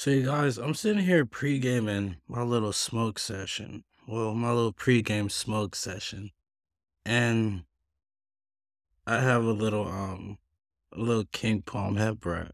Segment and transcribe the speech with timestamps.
[0.00, 3.84] So, you guys, I'm sitting here pre-gaming my little smoke session.
[4.08, 6.30] Well, my little pre-game smoke session.
[7.04, 7.64] And
[9.06, 10.38] I have a little, um,
[10.90, 12.52] a little King Palm hemp wrap.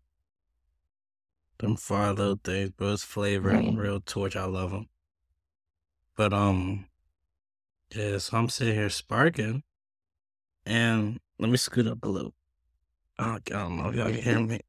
[1.58, 2.94] Them fire little things, bro.
[2.94, 4.34] It's flavor, real torch.
[4.34, 4.88] I love them.
[6.16, 6.86] But, um,
[7.94, 9.62] yeah, so I'm sitting here sparking.
[10.64, 12.34] And let me scoot up a little.
[13.20, 14.62] Oh, I don't know if y'all can hear me.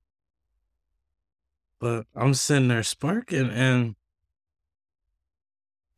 [1.80, 3.96] But I'm sitting there sparking and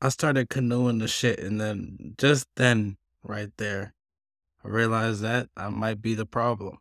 [0.02, 1.40] I started canoeing the shit.
[1.40, 3.94] And then just then, right there,
[4.64, 6.80] I realized that I might be the problem.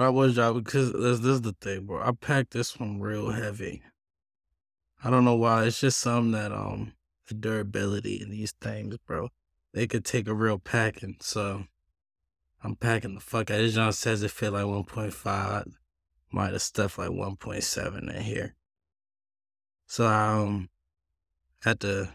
[0.00, 2.00] I was job because this, this is the thing, bro.
[2.00, 3.82] I packed this one real heavy.
[5.04, 5.64] I don't know why.
[5.64, 6.94] It's just something that um
[7.26, 9.28] the durability in these things, bro.
[9.72, 11.16] They could take a real packing.
[11.20, 11.64] So
[12.62, 13.58] I'm packing the fuck out.
[13.58, 15.72] This John says it fit like 1.5.
[16.32, 18.54] Might have stuffed like 1.7 in here.
[19.86, 20.68] So I um
[21.62, 22.10] had to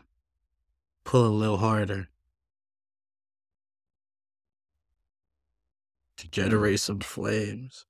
[1.03, 2.07] pull a little harder
[6.17, 7.85] to generate some flames.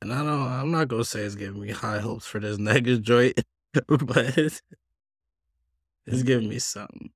[0.00, 3.00] And I don't I'm not gonna say it's giving me high hopes for this nigga
[3.00, 3.40] joint,
[3.72, 4.38] but
[6.06, 7.10] it's giving me something.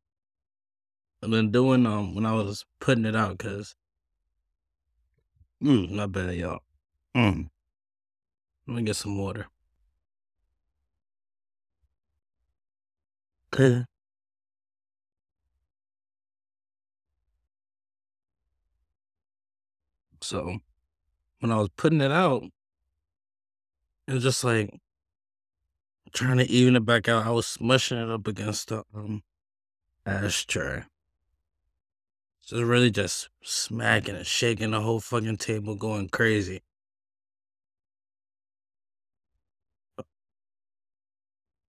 [1.23, 3.77] I've been doing um when I was putting it out because
[5.62, 6.61] mm, not bad, y'all.
[7.17, 7.48] Mm.
[8.67, 9.47] Let me get some water.
[13.55, 13.84] Okay.
[20.20, 20.59] So
[21.41, 22.45] when I was putting it out,
[24.09, 24.81] it was just like
[26.12, 27.27] trying to even it back out.
[27.27, 29.23] I was smushing it up against the um
[30.05, 30.84] ashtray.
[32.43, 36.62] It's really just smacking and shaking the whole fucking table, going crazy.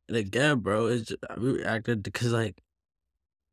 [0.08, 2.62] And again, bro, it's just, I reacted because like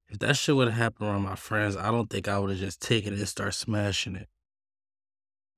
[0.08, 2.58] if that shit would have happened around my friends, I don't think I would have
[2.58, 4.28] just taken it and start smashing it.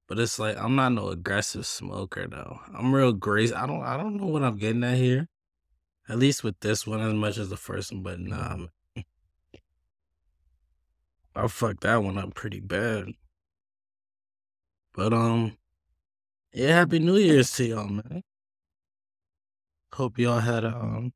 [0.09, 2.61] But it's like I'm not no aggressive smoker though.
[2.77, 3.53] I'm real grace.
[3.53, 5.28] I don't I don't know what I'm getting at here.
[6.09, 8.69] At least with this one as much as the first one, but nah, man.
[11.34, 13.12] I fucked that one up pretty bad.
[14.94, 15.56] But um
[16.53, 18.22] yeah, happy New Year's to y'all, man.
[19.94, 21.12] Hope y'all had a um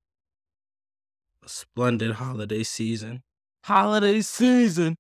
[1.44, 3.22] a splendid holiday season.
[3.64, 4.96] Holiday season.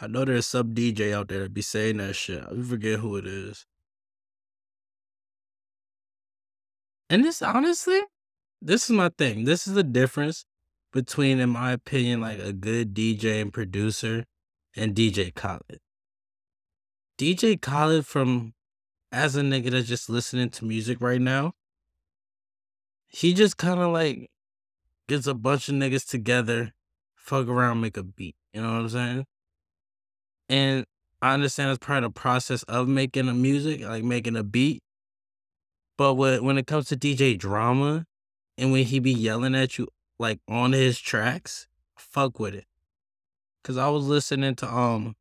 [0.00, 2.44] I know there's some DJ out there that be saying that shit.
[2.44, 3.66] I forget who it is.
[7.10, 8.00] And this honestly,
[8.60, 9.44] this is my thing.
[9.44, 10.44] This is the difference
[10.92, 14.24] between, in my opinion, like a good DJ and producer
[14.76, 15.80] and DJ Khaled.
[17.18, 18.54] DJ Khaled from
[19.10, 21.52] as a nigga that's just listening to music right now,
[23.08, 24.30] he just kind of like
[25.08, 26.72] gets a bunch of niggas together,
[27.14, 28.36] fuck around, make a beat.
[28.52, 29.24] You know what I'm saying?
[30.48, 30.84] And
[31.20, 34.82] I understand it's part of the process of making a music, like making a beat.
[35.96, 38.04] But when when it comes to DJ drama,
[38.58, 39.88] and when he be yelling at you
[40.18, 42.66] like on his tracks, fuck with it.
[43.62, 45.14] Cause I was listening to um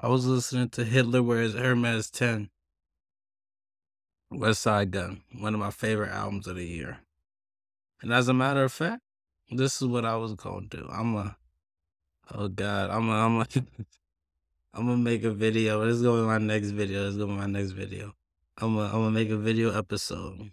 [0.00, 2.50] I was listening to Hitler Wears Hermes 10.
[4.32, 6.98] Westside Gunn, one of my favorite albums of the year.
[8.00, 9.02] And as a matter of fact,
[9.50, 10.88] this is what I was gonna do.
[10.90, 11.36] I'm a
[12.32, 13.46] oh god, I'm a I'm a
[14.74, 15.84] I'm gonna make a video.
[15.84, 17.04] This is gonna be my next video.
[17.04, 18.12] This is gonna be my next video.
[18.58, 20.52] I'm gonna I'm gonna make a video episode.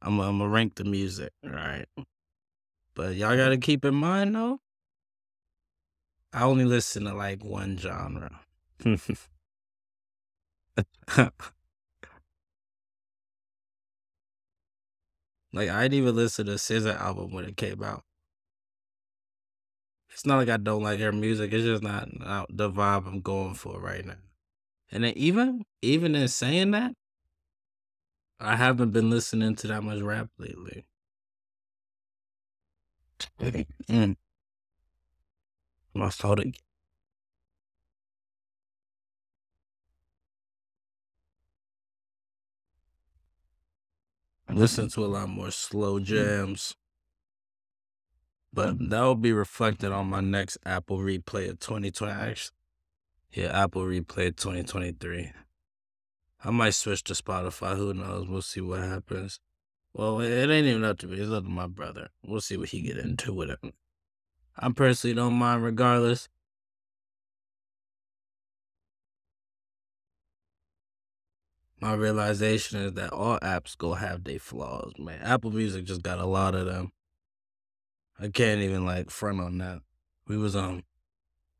[0.00, 1.86] I'm gonna, I'm gonna rank the music, right?
[2.94, 3.60] But y'all gotta mm-hmm.
[3.60, 4.60] keep in mind though,
[6.32, 8.40] I only listen to like one genre.
[15.52, 18.04] like I didn't even listen to SZA album when it came out.
[20.12, 21.52] It's not like I don't like her music.
[21.52, 24.16] It's just not, not the vibe I'm going for right now.
[24.90, 26.94] And then even even in saying that,
[28.38, 30.84] I haven't been listening to that much rap lately.
[33.88, 34.14] mm.
[35.94, 36.52] My fault again.
[44.48, 46.76] I listen to a lot more slow jams.
[48.52, 52.12] But that will be reflected on my next Apple replay of 2020.
[52.12, 52.56] Actually,
[53.32, 55.32] yeah, Apple replay 2023.
[56.44, 57.76] I might switch to Spotify.
[57.76, 58.28] Who knows?
[58.28, 59.40] We'll see what happens.
[59.94, 61.18] Well, it ain't even up to me.
[61.18, 62.08] It's up to my brother.
[62.24, 63.60] We'll see what he get into with it.
[64.58, 66.28] I personally don't mind regardless.
[71.80, 75.20] My realization is that all apps go have their flaws, man.
[75.22, 76.92] Apple Music just got a lot of them.
[78.22, 79.80] I can't even like front on that.
[80.28, 80.84] We was um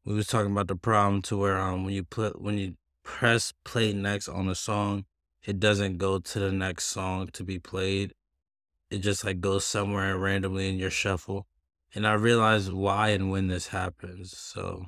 [0.04, 3.52] we was talking about the problem to where um when you put when you press
[3.64, 5.04] play next on a song,
[5.44, 8.14] it doesn't go to the next song to be played.
[8.90, 11.48] It just like goes somewhere randomly in your shuffle.
[11.96, 14.38] And I realized why and when this happens.
[14.38, 14.86] So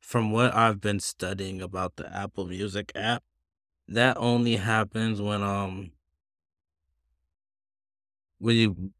[0.00, 3.22] from what I've been studying about the Apple Music app,
[3.88, 5.92] that only happens when um
[8.38, 8.92] when you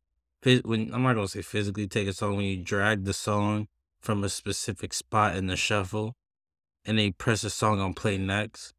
[0.42, 3.68] when I'm not gonna say physically take a song when you drag the song
[4.00, 6.14] from a specific spot in the shuffle
[6.84, 8.74] and they press a song on play next,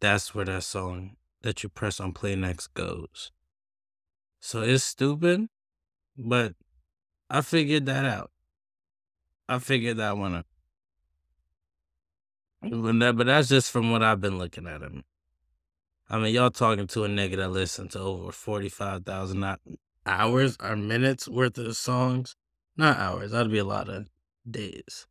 [0.00, 3.32] that's where that song that you press on play next goes.
[4.40, 5.48] So it's stupid,
[6.16, 6.54] but
[7.28, 8.30] I figured that out.
[9.48, 10.46] I figured that one out.
[12.62, 15.04] But, that, but that's just from what I've been looking at him.
[16.10, 19.40] I mean, y'all talking to a nigga that listened to over 45,000
[20.08, 22.34] hours or minutes worth of songs.
[22.76, 24.08] Not hours, that'd be a lot of
[24.48, 25.06] days.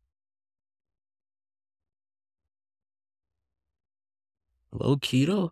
[4.71, 5.51] Low keto?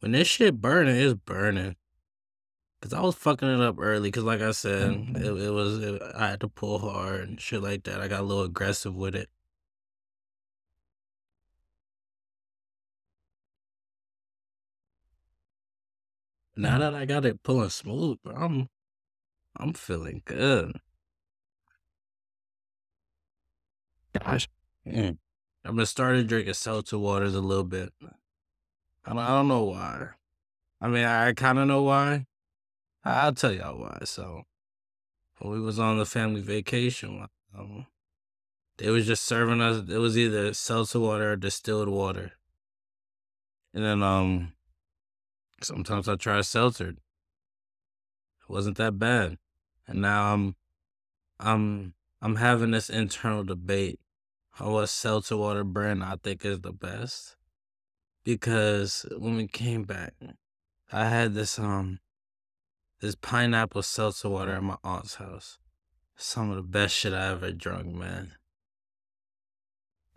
[0.00, 1.76] When this shit burning, it's burning.
[2.80, 4.10] Cause I was fucking it up early.
[4.10, 5.42] Cause like I said, it, mm-hmm.
[5.42, 8.00] it was it, I had to pull hard and shit like that.
[8.00, 9.28] I got a little aggressive with it.
[16.58, 18.68] Now that I got it pulling smooth, bro, I'm
[19.56, 20.80] I'm feeling good.
[24.18, 24.48] Gosh,
[24.84, 25.16] mm.
[25.64, 27.92] I'm gonna start drinking seltzer waters a little bit.
[28.02, 30.08] I don't, I don't know why.
[30.80, 32.26] I mean, I kind of know why.
[33.04, 34.00] I'll tell y'all why.
[34.02, 34.42] So,
[35.38, 37.24] when we was on the family vacation,
[37.56, 37.86] um,
[38.78, 39.88] they was just serving us.
[39.88, 42.32] It was either seltzer water or distilled water.
[43.72, 44.54] And then, um,
[45.62, 46.90] Sometimes I try seltzer.
[46.90, 46.96] It
[48.48, 49.38] wasn't that bad.
[49.86, 50.56] And now I'm
[51.40, 54.00] I'm I'm having this internal debate
[54.60, 57.36] on what seltzer water brand I think is the best.
[58.24, 60.14] Because when we came back,
[60.92, 62.00] I had this um
[63.00, 65.58] this pineapple seltzer water at my aunt's house.
[66.16, 68.32] Some of the best shit I ever drunk, man.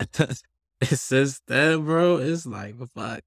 [0.00, 0.42] it
[0.80, 2.16] says that, bro.
[2.16, 3.22] It's like fuck.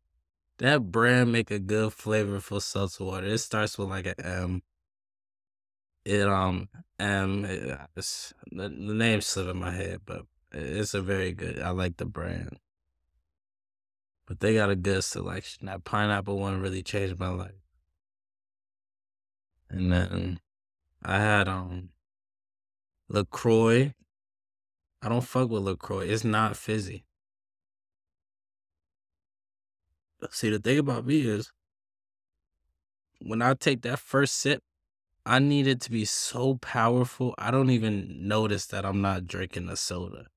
[0.60, 3.28] That brand make a good flavorful seltzer water.
[3.28, 4.62] It starts with like an M.
[6.06, 7.44] It um M.
[7.46, 10.22] It, it's, the, the name slipped in my head, but
[10.52, 11.60] it's a very good.
[11.60, 12.60] I like the brand,
[14.26, 15.66] but they got a good selection.
[15.66, 17.52] That pineapple one really changed my life.
[19.70, 20.40] And then
[21.04, 21.90] I had um
[23.10, 23.94] Lacroix.
[25.02, 26.08] I don't fuck with Lacroix.
[26.08, 27.05] It's not fizzy.
[30.32, 31.52] See, the thing about me is
[33.22, 34.62] when I take that first sip,
[35.26, 37.34] I need it to be so powerful.
[37.38, 40.28] I don't even notice that I'm not drinking a soda.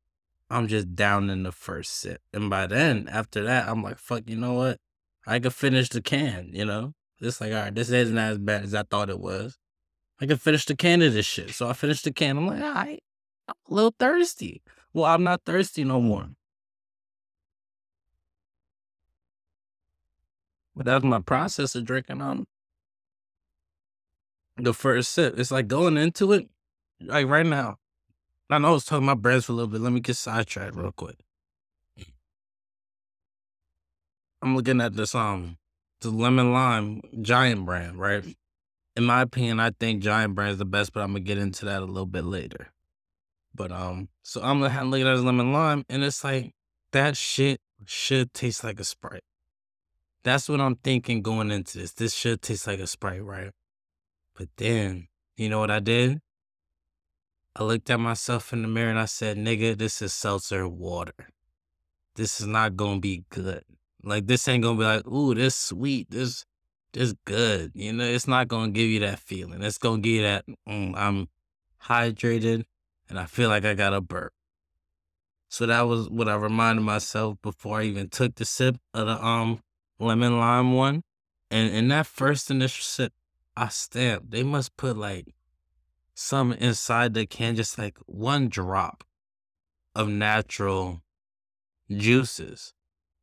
[0.50, 2.22] I'm just down in the first sip.
[2.32, 4.78] And by then, after that, I'm like, fuck, you know what?
[5.26, 6.94] I could finish the can, you know?
[7.20, 9.58] It's like, all right, this isn't as bad as I thought it was.
[10.20, 11.50] I could finish the can of this shit.
[11.50, 12.38] So I finished the can.
[12.38, 13.02] I'm like, all right,
[13.46, 14.62] I'm a little thirsty.
[14.94, 16.30] Well, I'm not thirsty no more.
[20.78, 22.46] But that's my process of drinking on
[24.56, 25.36] the first sip.
[25.36, 26.48] It's like going into it,
[27.00, 27.78] like right now.
[28.48, 29.80] I know I was talking about brands for a little bit.
[29.80, 31.16] Let me get sidetracked real quick.
[34.40, 35.58] I'm looking at this um
[36.00, 38.24] the lemon lime giant brand, right?
[38.94, 41.64] In my opinion, I think giant brand is the best, but I'm gonna get into
[41.64, 42.68] that a little bit later.
[43.52, 46.52] But um, so I'm looking at this lemon lime, and it's like
[46.92, 49.24] that shit should taste like a sprite.
[50.24, 51.92] That's what I'm thinking going into this.
[51.92, 53.52] This should taste like a Sprite, right?
[54.36, 56.20] But then, you know what I did?
[57.56, 61.30] I looked at myself in the mirror and I said, nigga, this is seltzer water.
[62.14, 63.64] This is not gonna be good.
[64.02, 66.44] Like this ain't gonna be like, ooh, this sweet, this
[66.92, 67.72] this good.
[67.74, 69.62] You know, it's not gonna give you that feeling.
[69.62, 71.28] It's gonna give you that mm, I'm
[71.82, 72.64] hydrated
[73.08, 74.32] and I feel like I got a burp.
[75.48, 79.24] So that was what I reminded myself before I even took the sip of the
[79.24, 79.60] um
[79.98, 81.02] lemon lime one.
[81.50, 83.12] And in that first initial sip,
[83.56, 84.30] I stamped.
[84.30, 85.34] They must put like
[86.14, 89.04] some inside the can, just like one drop
[89.94, 91.02] of natural
[91.90, 92.74] juices.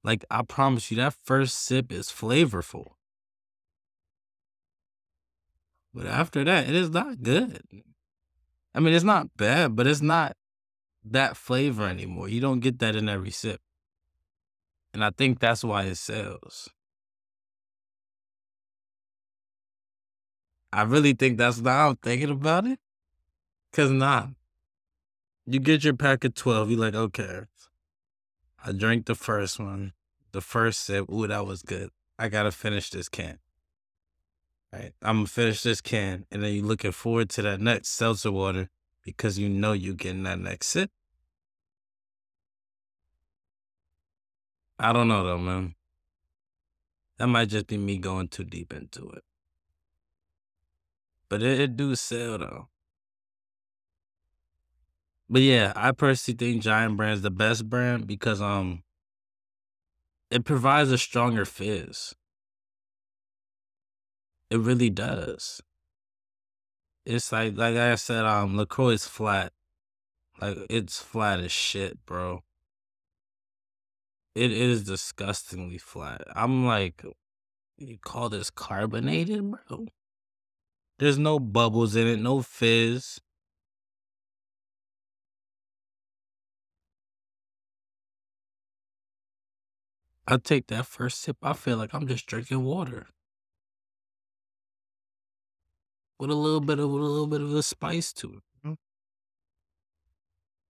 [0.04, 2.92] Like, I promise you, that first sip is flavorful.
[5.94, 7.64] But after that, it is not good.
[8.74, 10.36] I mean, it's not bad, but it's not
[11.04, 12.28] that flavor anymore.
[12.28, 13.62] You don't get that in every sip.
[14.96, 16.70] And I think that's why it sells.
[20.72, 22.80] I really think that's now I'm thinking about it.
[23.74, 24.28] Cause nah.
[25.46, 27.42] You get your pack of 12, you're like, okay.
[28.66, 29.92] I drank the first one,
[30.32, 31.12] the first sip.
[31.12, 31.90] Ooh, that was good.
[32.18, 33.40] I gotta finish this can.
[34.72, 34.94] Right.
[35.02, 38.70] I'm gonna finish this can, and then you're looking forward to that next seltzer water
[39.04, 40.90] because you know you're getting that next sip.
[44.78, 45.76] I don't know though, man.
[47.18, 49.24] That might just be me going too deep into it.
[51.30, 52.68] But it, it do sell though.
[55.30, 58.84] But yeah, I personally think Giant Brand's the best brand because um
[60.30, 62.16] it provides a stronger fizz.
[64.50, 65.62] It really does.
[67.06, 69.54] It's like like I said, um LaCroix is flat.
[70.42, 72.45] Like it's flat as shit, bro.
[74.36, 76.22] It is disgustingly flat.
[76.36, 77.06] I'm like,
[77.78, 79.88] you call this carbonated, bro?
[81.00, 83.22] There's no bubbles in it, no fizz.
[90.28, 93.08] I take that first sip, I feel like I'm just drinking water.
[96.20, 98.44] With a little bit of with a little bit of a spice to it.
[98.66, 98.74] Mm-hmm.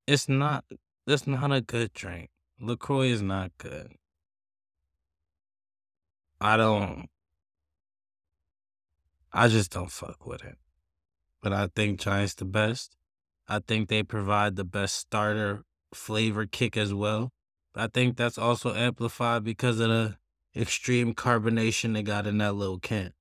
[0.07, 0.65] It's not
[1.07, 2.29] that's not a good drink.
[2.59, 3.91] LaCroix is not good.
[6.39, 7.09] I don't
[9.33, 10.57] I just don't fuck with it.
[11.41, 12.95] But I think Giant's the best.
[13.47, 17.31] I think they provide the best starter flavor kick as well.
[17.75, 20.17] I think that's also amplified because of the
[20.55, 23.11] extreme carbonation they got in that little can.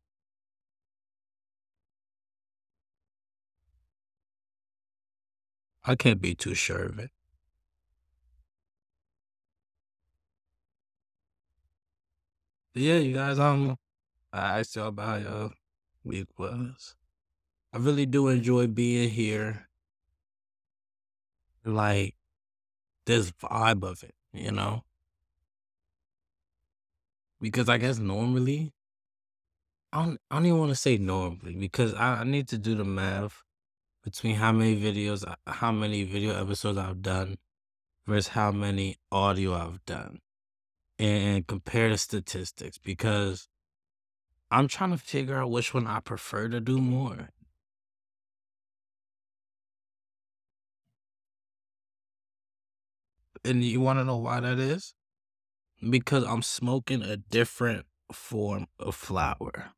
[5.85, 7.11] I can't be too sure of it.
[12.75, 13.77] Yeah, you guys, um,
[14.33, 15.51] I asked y'all about your
[16.03, 16.97] week was.
[17.73, 19.69] I really do enjoy being here.
[21.65, 22.15] Like
[23.07, 24.83] this vibe of it, you know?
[27.41, 28.73] Because I guess normally,
[29.93, 32.75] I don't, I don't even want to say normally because I, I need to do
[32.75, 33.43] the math
[34.03, 37.37] between how many videos, how many video episodes I've done
[38.07, 40.21] versus how many audio I've done
[40.99, 43.49] and compare the statistics because
[44.51, 47.31] I'm trying to figure out which one I prefer to do more.
[53.45, 54.95] And you want to know why that is?
[55.91, 59.73] Because I'm smoking a different form of flower.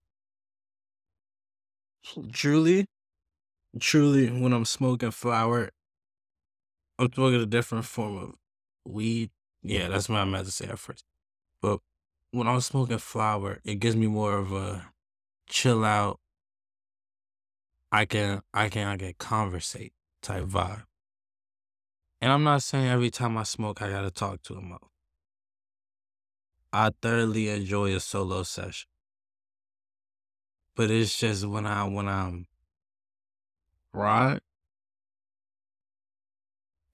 [2.33, 2.87] Truly,
[3.81, 5.71] truly, when I'm smoking flower,
[6.99, 8.35] I'm smoking a different form of
[8.85, 9.31] weed.
[9.67, 11.05] Yeah, that's what I meant to say at first.
[11.61, 11.81] But
[12.31, 14.93] when I'm smoking flower, it gives me more of a
[15.49, 16.21] chill out.
[17.91, 19.93] I can, I can, I can conversate
[20.23, 20.85] type vibe.
[22.21, 24.77] And I'm not saying every time I smoke, I gotta talk to him.
[26.73, 28.89] I thoroughly enjoy a solo session,
[30.77, 32.47] but it's just when I when I'm
[33.93, 34.41] right,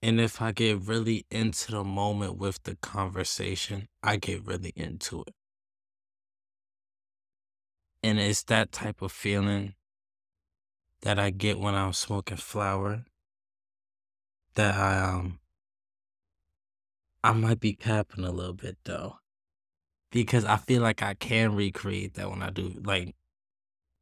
[0.02, 5.22] and if I get really into the moment with the conversation, I get really into
[5.22, 5.34] it,
[8.02, 9.74] and it's that type of feeling
[11.02, 13.04] that I get when I'm smoking flower
[14.54, 15.38] that I um
[17.24, 19.18] I might be capping a little bit though.
[20.10, 23.14] Because I feel like I can recreate that when I do like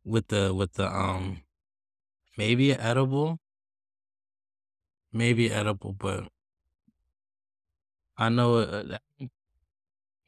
[0.04, 1.42] with the with the um
[2.36, 3.38] maybe edible,
[5.12, 6.28] maybe edible, but
[8.16, 9.02] I know uh, that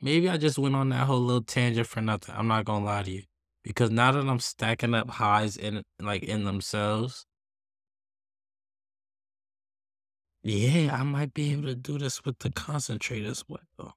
[0.01, 2.35] maybe I just went on that whole little tangent for nothing.
[2.37, 3.23] I'm not gonna lie to you
[3.63, 7.27] because now that I'm stacking up highs in like in themselves,
[10.43, 13.97] yeah, I might be able to do this with the concentrate as well.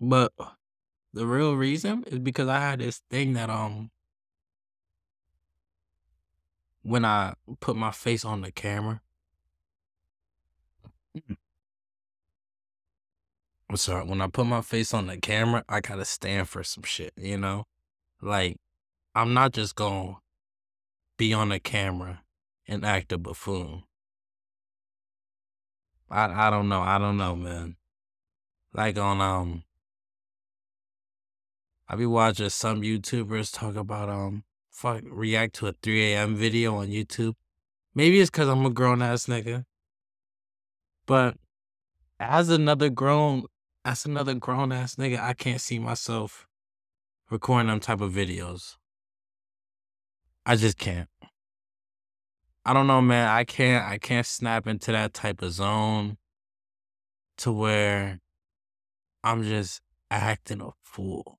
[0.00, 0.32] But
[1.12, 3.90] the real reason is because I had this thing that um
[6.82, 9.00] when I put my face on the camera.
[11.16, 11.36] Mm.
[13.70, 16.82] I'm sorry, when I put my face on the camera, I gotta stand for some
[16.82, 17.64] shit, you know?
[18.20, 18.58] Like,
[19.14, 20.16] I'm not just gonna
[21.16, 22.22] be on the camera
[22.66, 23.84] and act a buffoon.
[26.10, 26.82] I I don't know.
[26.82, 27.76] I don't know, man.
[28.74, 29.64] Like on um
[31.88, 34.44] I be watching some YouTubers talk about um
[34.82, 36.34] fuck react to a 3 a.m.
[36.34, 37.34] video on YouTube.
[37.94, 39.64] Maybe it's cause I'm a grown ass nigga.
[41.06, 41.36] But
[42.18, 43.44] as another grown
[43.84, 46.48] as another grown ass nigga, I can't see myself
[47.30, 48.76] recording them type of videos.
[50.44, 51.08] I just can't.
[52.64, 53.28] I don't know, man.
[53.28, 56.16] I can't I can't snap into that type of zone
[57.38, 58.18] to where
[59.22, 61.38] I'm just acting a fool.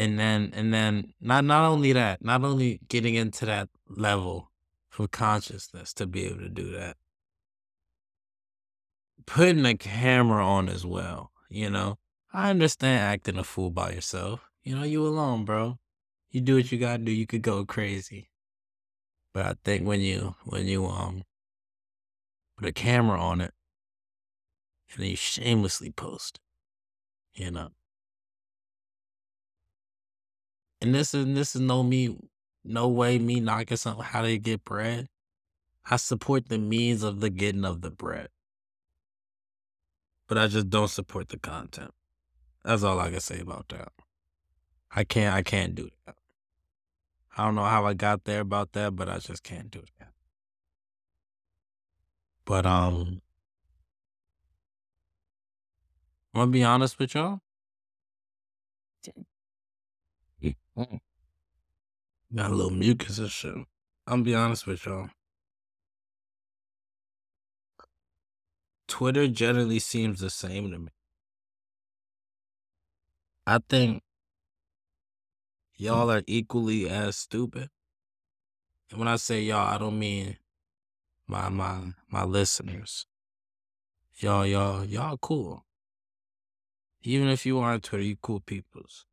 [0.00, 4.50] And then and then not not only that, not only getting into that level
[4.98, 6.96] of consciousness to be able to do that.
[9.26, 11.98] Putting a camera on as well, you know.
[12.32, 14.48] I understand acting a fool by yourself.
[14.62, 15.78] You know, you alone, bro.
[16.30, 18.30] You do what you gotta do, you could go crazy.
[19.34, 21.24] But I think when you when you um
[22.56, 23.52] put a camera on it
[24.90, 26.40] and then you shamelessly post,
[27.34, 27.72] you know.
[30.80, 32.16] And this is this is no me
[32.64, 35.08] no way me knocking something how they get bread.
[35.90, 38.28] I support the means of the getting of the bread.
[40.28, 41.92] But I just don't support the content.
[42.64, 43.92] That's all I can say about that.
[44.90, 46.16] I can't I can't do that.
[47.36, 50.12] I don't know how I got there about that, but I just can't do that.
[52.44, 53.22] But um
[56.34, 57.40] I'm gonna be honest with y'all.
[60.80, 61.00] Mm.
[62.34, 63.54] Got a little mucus and shit.
[63.54, 63.66] I'm
[64.06, 65.10] gonna be honest with y'all.
[68.88, 70.88] Twitter generally seems the same to me.
[73.46, 74.02] I think
[75.76, 77.68] y'all are equally as stupid.
[78.90, 80.38] And when I say y'all, I don't mean
[81.26, 83.06] my my my listeners.
[84.16, 85.64] Y'all, y'all, y'all cool.
[87.02, 89.06] Even if you aren't Twitter, you cool peoples.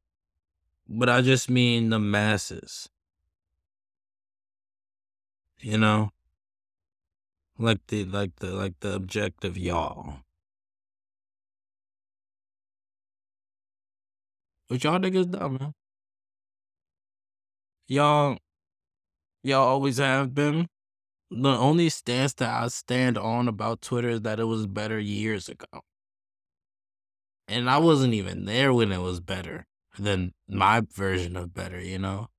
[0.90, 2.90] But I just mean the masses.
[5.60, 6.12] You know?
[7.60, 10.20] Like the like the like the objective y'all.
[14.70, 15.74] But y'all niggas dumb, man.
[17.88, 18.38] Y'all
[19.44, 20.68] y'all always have been.
[21.32, 25.50] The only stance that I stand on about Twitter is that it was better years
[25.50, 25.82] ago.
[27.50, 29.66] And I wasn't even there when it was better
[29.98, 32.30] than my version of better, you know?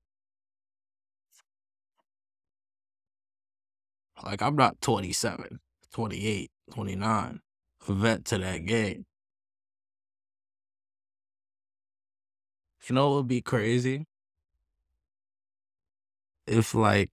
[4.25, 5.61] Like, I'm not 27,
[5.93, 7.41] 28, 29,
[7.89, 9.07] a vet to that game.
[12.89, 14.07] You know what would be crazy?
[16.47, 17.11] If, like,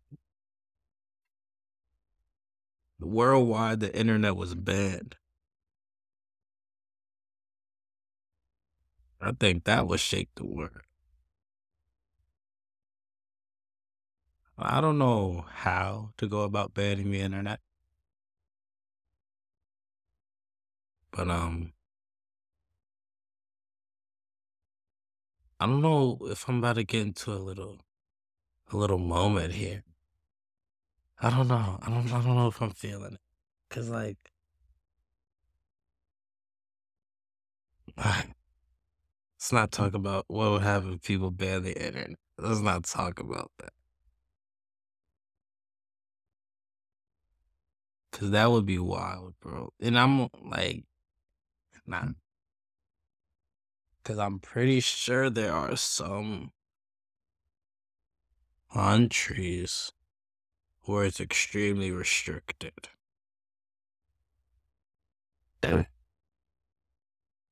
[3.00, 5.18] worldwide the internet was banned.
[9.26, 10.84] I think that would shake the world.
[14.56, 17.60] I don't know how to go about banning the internet.
[21.10, 21.74] But um
[25.60, 27.80] I don't know if I'm about to get into a little
[28.72, 29.84] a little moment here.
[31.20, 31.80] I don't know.
[31.82, 33.22] I don't I don't know if I'm feeling it.
[33.72, 34.18] Cause like
[39.46, 39.98] let's not talk mm-hmm.
[39.98, 42.18] about what would happen if people ban the internet.
[42.40, 43.74] Let's not talk about that.
[48.12, 49.72] Cause that would be wild, bro.
[49.80, 50.86] And I'm like,
[51.86, 52.00] nah.
[52.00, 52.12] Mm-hmm.
[54.04, 56.52] Cause I'm pretty sure there are some
[58.74, 59.92] countries
[60.86, 62.90] where it's extremely restricted.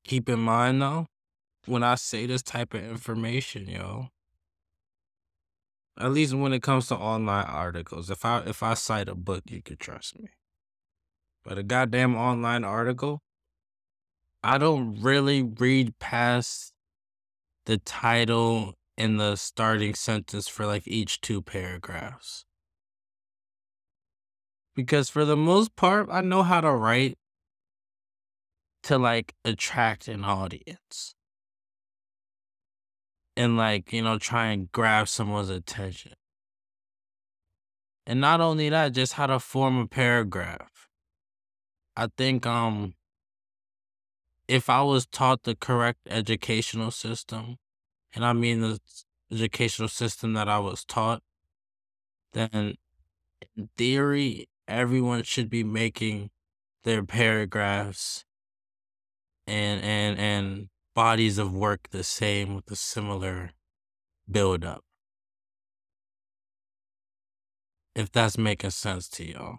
[0.04, 1.06] Keep in mind though,
[1.66, 4.08] when I say this type of information, yo,
[5.98, 9.44] at least when it comes to online articles, if I if I cite a book,
[9.48, 10.30] you can trust me.
[11.44, 13.22] But a goddamn online article,
[14.42, 16.72] I don't really read past
[17.66, 22.44] the title and the starting sentence for like each two paragraphs.
[24.74, 27.16] Because for the most part, I know how to write
[28.84, 31.14] to like attract an audience.
[33.36, 36.12] And like, you know, try and grab someone's attention.
[38.06, 40.88] And not only that, just how to form a paragraph.
[41.96, 42.94] I think um
[44.46, 47.56] if I was taught the correct educational system,
[48.14, 48.78] and I mean the
[49.32, 51.22] educational system that I was taught,
[52.32, 52.76] then
[53.56, 56.30] in theory, everyone should be making
[56.82, 58.24] their paragraphs
[59.46, 63.50] and and and bodies of work the same with a similar
[64.30, 64.84] build up.
[67.94, 69.58] If that's making sense to y'all.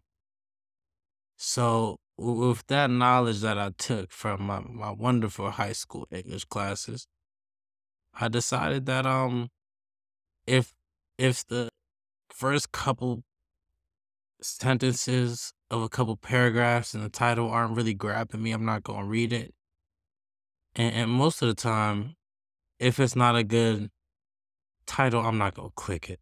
[1.37, 7.07] So with that knowledge that I took from my, my wonderful high school English classes,
[8.13, 9.49] I decided that um
[10.47, 10.73] if
[11.17, 11.69] if the
[12.29, 13.23] first couple
[14.41, 19.05] sentences of a couple paragraphs in the title aren't really grabbing me, I'm not gonna
[19.07, 19.53] read it.
[20.75, 22.15] And, and most of the time,
[22.79, 23.89] if it's not a good
[24.85, 26.19] title, I'm not gonna click it.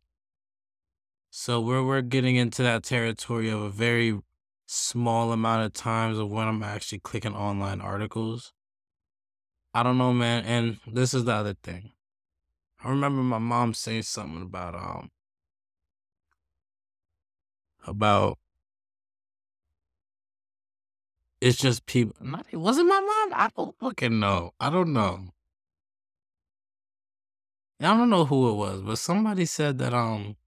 [1.32, 4.20] So we're we're getting into that territory of a very
[4.68, 8.54] small amount of times of when I'm actually clicking online articles.
[9.74, 10.46] I don't know, man.
[10.46, 11.92] And this is the other thing.
[12.84, 15.10] I remember my mom saying something about um
[17.86, 18.38] about
[21.44, 22.16] it's just people.
[22.22, 23.38] Not it wasn't my mom.
[23.38, 24.54] I don't fucking know.
[24.62, 25.34] I don't know.
[27.82, 30.38] I don't know who it was, but somebody said that um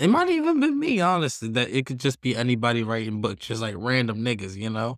[0.00, 3.62] it might even been me, honestly, that it could just be anybody writing books, just
[3.62, 4.96] like random niggas, you know?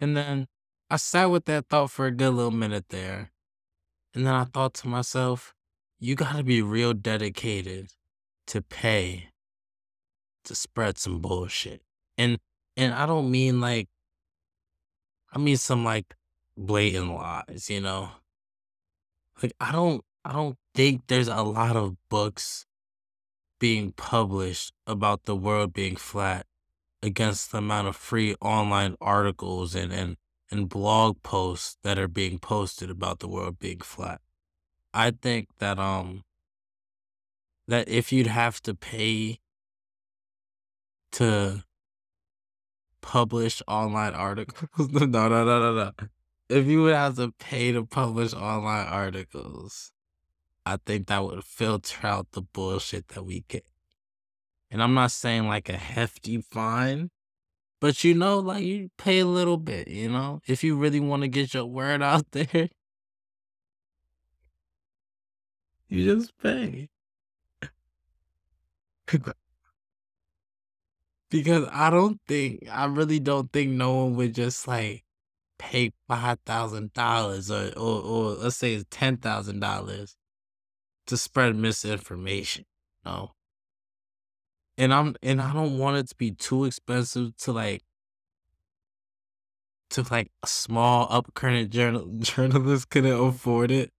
[0.00, 0.48] And then
[0.88, 3.30] I sat with that thought for a good little minute there.
[4.12, 5.54] And then I thought to myself,
[6.00, 7.92] you gotta be real dedicated
[8.48, 9.28] to pay
[10.46, 11.82] to spread some bullshit.
[12.18, 12.38] And
[12.76, 13.88] and I don't mean like
[15.32, 16.16] I mean some like
[16.56, 18.10] blatant lies, you know?
[19.42, 22.66] Like I don't I don't think there's a lot of books
[23.58, 26.46] being published about the world being flat
[27.02, 30.16] against the amount of free online articles and and
[30.50, 34.20] and blog posts that are being posted about the world being flat.
[34.92, 36.24] I think that um
[37.68, 39.38] that if you'd have to pay
[41.12, 41.62] to
[43.00, 44.68] publish online articles.
[44.92, 45.92] no, no, no, no, no.
[46.48, 49.92] If you would have to pay to publish online articles,
[50.66, 53.64] I think that would filter out the bullshit that we get.
[54.70, 57.10] And I'm not saying like a hefty fine,
[57.80, 61.22] but you know, like you pay a little bit, you know, if you really want
[61.22, 62.68] to get your word out there,
[65.88, 66.88] you just pay.
[71.30, 75.04] Because I don't think, I really don't think no one would just like
[75.58, 80.16] pay five thousand dollars or, or let's say it's ten thousand dollars
[81.06, 82.64] to spread misinformation.
[83.04, 83.32] No.
[84.78, 87.82] And I'm and I don't want it to be too expensive to like
[89.90, 93.92] to like a small upcurrent journal journalist couldn't afford it.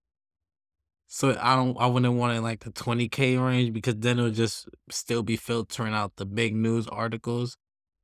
[1.14, 4.70] So I don't I wouldn't want it like the 20k range because then it'll just
[4.90, 7.58] still be filtering out the big news articles.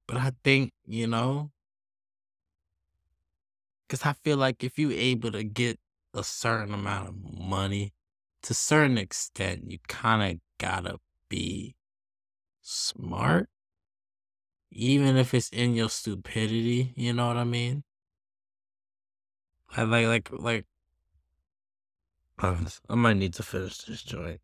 [0.09, 1.51] But I think, you know,
[3.87, 5.79] cuz I feel like if you're able to get
[6.13, 7.93] a certain amount of money
[8.41, 11.77] to a certain extent, you kind of got to be
[12.61, 13.49] smart
[14.69, 17.85] even if it's in your stupidity, you know what I mean?
[19.77, 20.65] Like like like
[22.39, 24.41] I might need to finish this joint.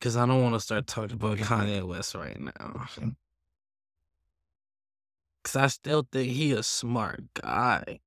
[0.00, 2.86] Cause I don't want to start talking about Kanye West right now.
[5.42, 8.00] Cause I still think he a smart guy.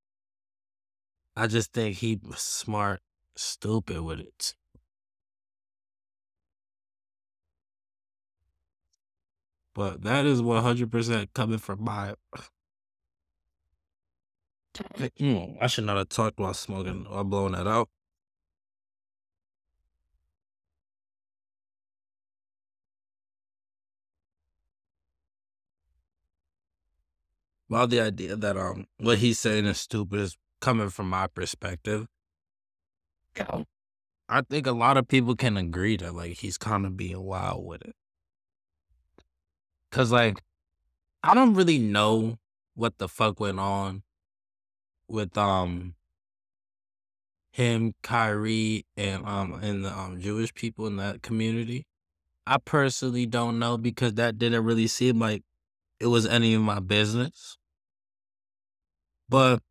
[1.36, 3.02] I just think he was smart,
[3.36, 4.56] stupid with it.
[9.74, 12.14] But that is 100% coming from my.
[15.62, 17.90] I should not have talked while smoking or blowing that out.
[27.70, 32.08] Well, the idea that um what he's saying is stupid is coming from my perspective.
[33.38, 33.64] Yeah.
[34.28, 37.66] I think a lot of people can agree that like he's kind of being wild
[37.66, 37.96] with it.
[39.92, 40.42] Cause like
[41.24, 42.38] I don't really know
[42.76, 44.04] what the fuck went on
[45.08, 45.96] with um
[47.52, 51.86] him, Kyrie, and um and the um Jewish people in that community.
[52.48, 55.44] I personally don't know because that didn't really seem like
[56.00, 57.59] it was any of my business.
[59.30, 59.62] But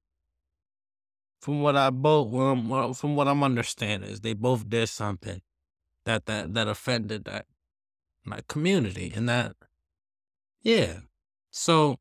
[1.40, 5.40] from what I both um, from what I'm understanding is they both did something
[6.04, 7.46] that that that offended that
[8.24, 9.56] my community and that
[10.62, 11.00] yeah.
[11.50, 11.98] So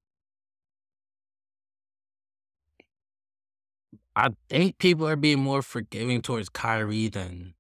[4.16, 7.54] I think people are being more forgiving towards Kyrie than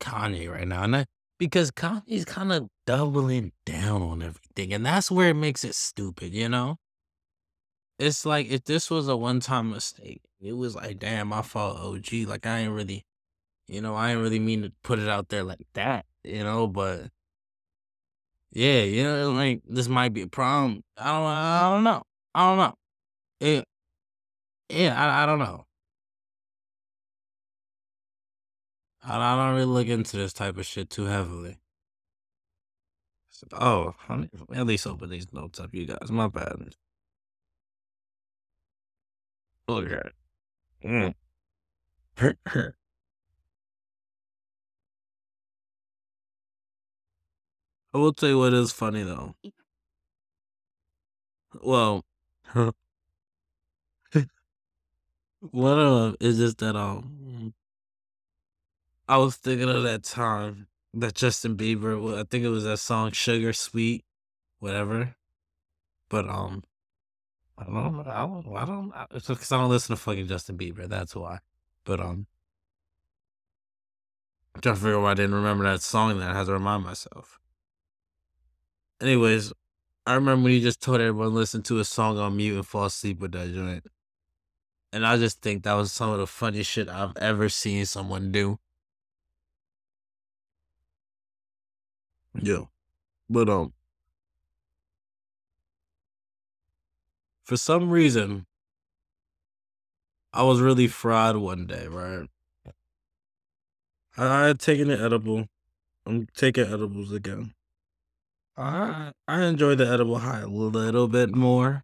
[0.00, 0.82] Kanye right now.
[0.84, 4.72] And that, because Kanye's kind of doubling down on everything.
[4.72, 6.76] And that's where it makes it stupid, you know?
[8.00, 12.26] It's like if this was a one-time mistake, it was like, "Damn, my fault, OG."
[12.26, 13.04] Like, I ain't really
[13.68, 16.66] you know, I ain't really mean to put it out there like that, you know,
[16.66, 17.10] but
[18.52, 20.82] yeah, you know, like, this might be a problem.
[20.96, 22.02] I don't I don't know.
[22.34, 22.74] I don't know.
[23.40, 23.64] It
[24.68, 25.66] yeah, I I don't know.
[29.02, 31.58] I I don't really look into this type of shit too heavily.
[33.52, 33.94] Oh,
[34.54, 36.10] at least open these notes up, you guys.
[36.10, 36.74] My bad.
[39.70, 40.02] Okay.
[40.84, 41.14] Mm.
[47.94, 49.34] I will tell you what is funny though.
[51.62, 52.04] Well,
[52.54, 52.74] one
[55.78, 57.54] of them is just that um
[59.08, 63.12] I was thinking of that time that Justin Bieber, I think it was that song
[63.12, 64.04] Sugar Sweet,
[64.60, 65.16] whatever.
[66.10, 66.64] But um,
[67.60, 70.56] I don't, know, I don't, I don't, it's because I don't listen to fucking Justin
[70.56, 70.88] Bieber.
[70.88, 71.40] That's why.
[71.84, 72.26] But um,
[74.54, 76.18] I'm trying to figure out why I didn't remember that song.
[76.18, 77.38] That I had to remind myself.
[79.00, 79.52] Anyways,
[80.06, 82.86] I remember when he just told everyone listen to a song on mute and fall
[82.86, 83.86] asleep with that joint.
[84.92, 88.32] And I just think that was some of the funniest shit I've ever seen someone
[88.32, 88.58] do.
[92.34, 92.64] Yeah.
[93.28, 93.72] But um
[97.50, 98.46] for some reason
[100.32, 102.28] I was really fried one day, right?
[104.16, 105.48] I had taken an edible.
[106.06, 107.54] I'm taking edibles again.
[108.56, 111.82] I I enjoy the edible high a little bit more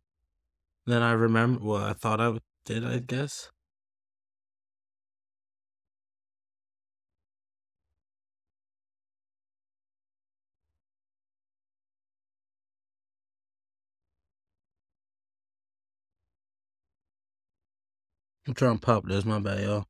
[0.86, 1.64] than I remember.
[1.64, 2.84] Well, I thought I did.
[2.84, 3.50] I guess.
[18.46, 19.24] I'm trying to pop this.
[19.24, 19.86] My bad, y'all.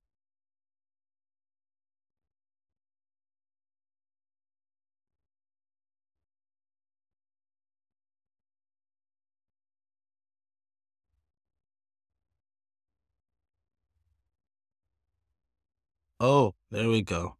[16.20, 17.36] Oh, there we go.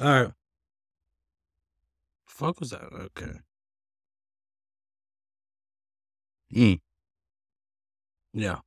[0.00, 0.32] All right.
[2.26, 2.82] Fuck was that?
[2.92, 3.40] Okay.
[6.52, 6.80] Mm.
[8.34, 8.58] Yeah.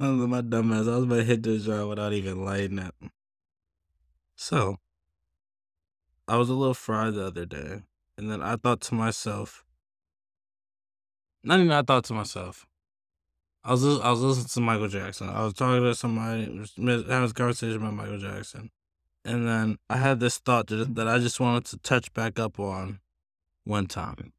[0.00, 0.88] I was my dumb ass.
[0.88, 2.94] I was about to hit this jar without even lighting it.
[4.34, 4.78] So,
[6.26, 7.82] I was a little fried the other day,
[8.16, 9.64] and then I thought to myself,
[11.44, 12.66] not even I thought to myself.
[13.62, 15.28] I was, I was listening to Michael Jackson.
[15.28, 18.70] I was talking to somebody, having this conversation about Michael Jackson,
[19.24, 22.58] and then I had this thought that that I just wanted to touch back up
[22.58, 23.00] on
[23.64, 24.32] one time.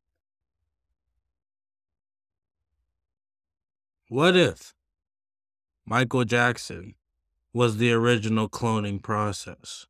[4.10, 4.74] What if
[5.86, 6.96] Michael Jackson
[7.52, 9.86] was the original cloning process?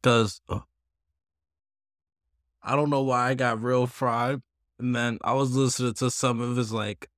[0.00, 0.40] Because
[2.62, 4.42] I don't know why I got real fried.
[4.78, 7.08] And then I was listening to some of his like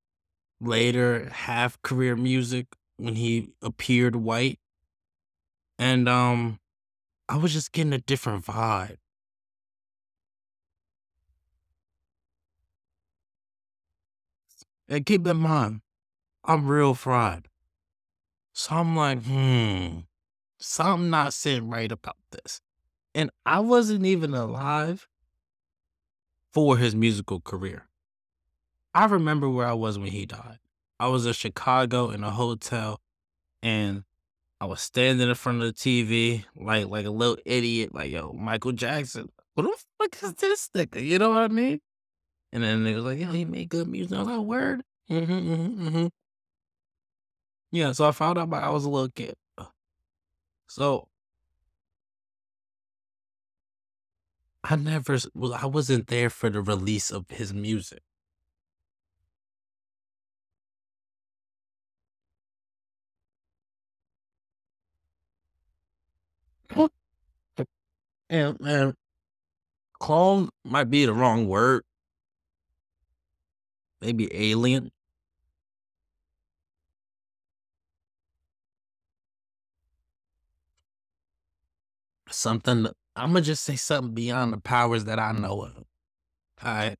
[0.61, 4.59] later half career music when he appeared white.
[5.79, 6.59] And um
[7.29, 8.99] I was just getting a different vibe.
[14.89, 15.81] And keep in mind,
[16.45, 17.49] I'm real fried.
[18.53, 20.01] So I'm like, hmm,
[20.59, 22.61] something not sitting right about this.
[23.15, 25.09] And I wasn't even alive
[26.53, 27.89] for his musical career.
[28.95, 30.59] I remember where I was when he died.
[31.01, 33.01] I was in Chicago in a hotel
[33.63, 34.05] and
[34.65, 38.33] I was standing in front of the TV like like a little idiot, like, yo,
[38.33, 39.29] Michael Jackson.
[39.53, 41.05] What the fuck is this nigga?
[41.05, 41.81] You know what I mean?
[42.53, 44.17] And then they was like, yo, he made good music.
[44.17, 44.83] I was like, word.
[45.09, 46.07] hmm hmm hmm
[47.73, 49.35] Yeah, so I found out I was a little kid.
[50.69, 51.09] So
[54.65, 58.03] I never s- well, I wasn't there for the release of his music.
[68.35, 68.95] And man,
[70.01, 71.85] clone might be the wrong word.
[74.01, 74.91] Maybe alien.
[82.29, 85.77] Something I'm gonna just say something beyond the powers that I know of.
[85.77, 85.85] All
[86.75, 86.97] right,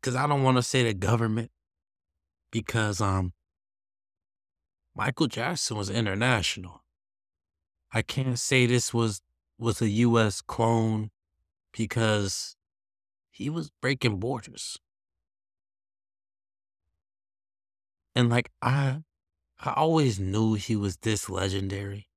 [0.00, 1.50] because I don't want to say the government
[2.52, 3.32] because um
[4.94, 6.84] Michael Jackson was international.
[7.92, 9.20] I can't say this was
[9.58, 11.10] was a US clone
[11.72, 12.56] because
[13.30, 14.78] he was breaking borders.
[18.14, 19.02] And like I
[19.60, 22.08] I always knew he was this legendary.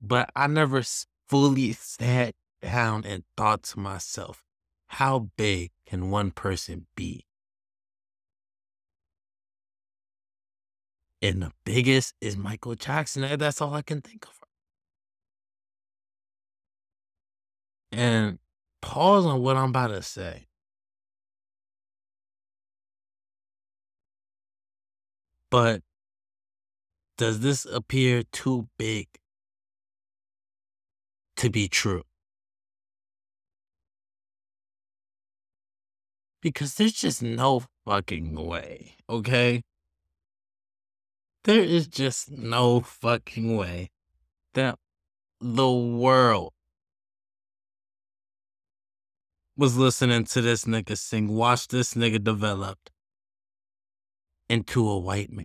[0.00, 0.82] But I never
[1.28, 4.42] fully sat down and thought to myself,
[4.86, 7.26] how big can one person be?
[11.22, 13.38] And the biggest is Michael Jackson.
[13.38, 14.39] That's all I can think of.
[17.92, 18.38] And
[18.80, 20.46] pause on what I'm about to say.
[25.50, 25.82] But
[27.18, 29.08] does this appear too big
[31.36, 32.04] to be true?
[36.40, 39.62] Because there's just no fucking way, okay?
[41.44, 43.90] There is just no fucking way
[44.54, 44.78] that
[45.40, 46.52] the world
[49.60, 52.78] was listening to this nigga sing, watch this nigga develop
[54.48, 55.44] into a white man.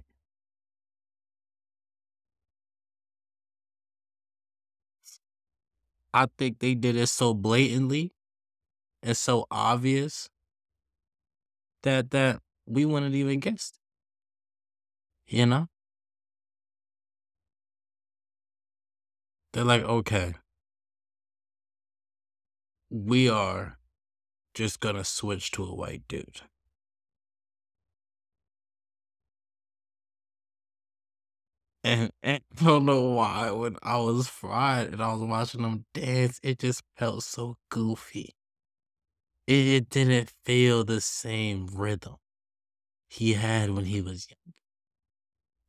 [6.13, 8.13] I think they did it so blatantly
[9.03, 10.29] and so obvious
[11.83, 13.73] that that we wouldn't even guess.
[15.27, 15.67] You know?
[19.51, 20.35] They're like, okay,
[22.89, 23.77] we are
[24.55, 26.41] just gonna switch to a white dude.
[31.83, 35.85] And, and I don't know why when I was fried and I was watching them
[35.93, 38.33] dance, it just felt so goofy.
[39.45, 42.15] It, it didn't feel the same rhythm
[43.09, 44.53] he had when he was young.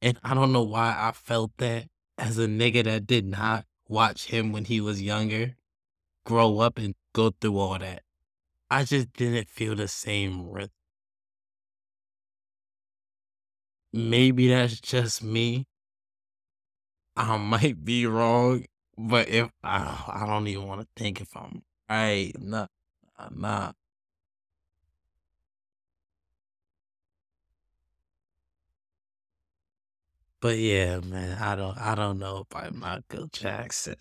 [0.00, 4.26] And I don't know why I felt that as a nigga that did not watch
[4.26, 5.56] him when he was younger
[6.24, 8.02] grow up and go through all that.
[8.70, 10.70] I just didn't feel the same rhythm.
[13.92, 15.66] Maybe that's just me.
[17.16, 18.64] I might be wrong,
[18.96, 22.32] but if I, I don't even want to think if I'm right.
[22.38, 22.66] Nah,
[23.30, 23.72] nah.
[30.40, 33.96] But yeah, man, I don't I don't know about Michael Jackson.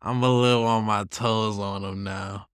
[0.00, 2.46] I'm a little on my toes on him now.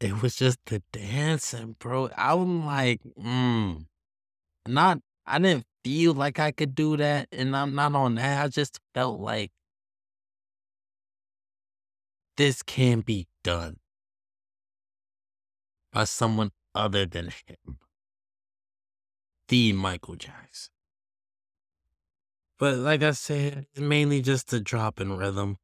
[0.00, 2.10] It was just the dancing, bro.
[2.16, 3.86] I'm like, mm,
[4.66, 4.98] not.
[5.26, 8.44] I didn't feel like I could do that, and I'm not on that.
[8.44, 9.50] I just felt like
[12.36, 13.76] this can be done
[15.92, 17.78] by someone other than him,
[19.48, 20.72] the Michael Jackson.
[22.58, 25.58] But like I said, it's mainly just the drop in rhythm.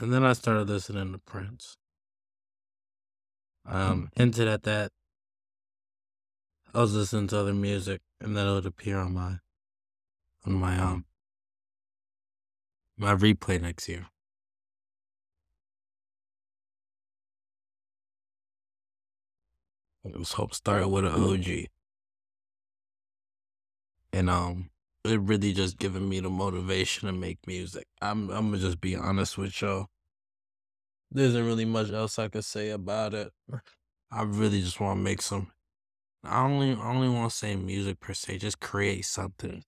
[0.00, 1.76] And then I started listening to Prince.
[3.66, 4.92] Um, hinted at that.
[6.72, 9.40] I was listening to other music, and then it would appear on my,
[10.46, 11.04] on my um,
[12.96, 14.06] my replay next year.
[20.04, 21.66] It was hope started with an OG,
[24.14, 24.69] and um,
[25.04, 27.86] it really just given me the motivation to make music.
[28.02, 29.86] I'm I'm gonna just be honest with y'all.
[31.10, 33.32] There isn't really much else I could say about it.
[34.12, 35.52] I really just want to make some.
[36.24, 38.38] I only I only want to say music per se.
[38.38, 39.62] Just create something,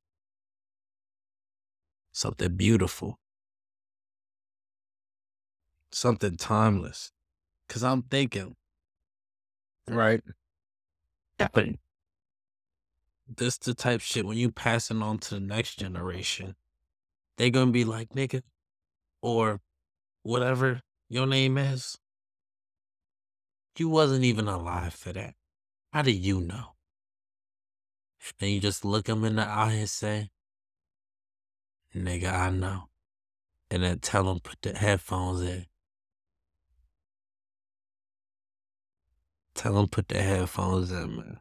[2.12, 3.18] something beautiful,
[5.90, 7.12] something timeless.
[7.68, 8.54] Cause I'm thinking,
[9.88, 10.22] right?
[11.38, 11.68] But
[13.36, 16.56] this the type shit when you passing on to the next generation,
[17.36, 18.42] they gonna be like nigga,
[19.20, 19.60] or
[20.22, 21.98] whatever your name is.
[23.78, 25.34] You wasn't even alive for that.
[25.92, 26.74] How do you know?
[28.40, 30.30] And you just look them in the eye and say,
[31.94, 32.84] nigga, I know.
[33.70, 35.66] And then tell them put the headphones in.
[39.54, 41.40] Tell them put the headphones in, man.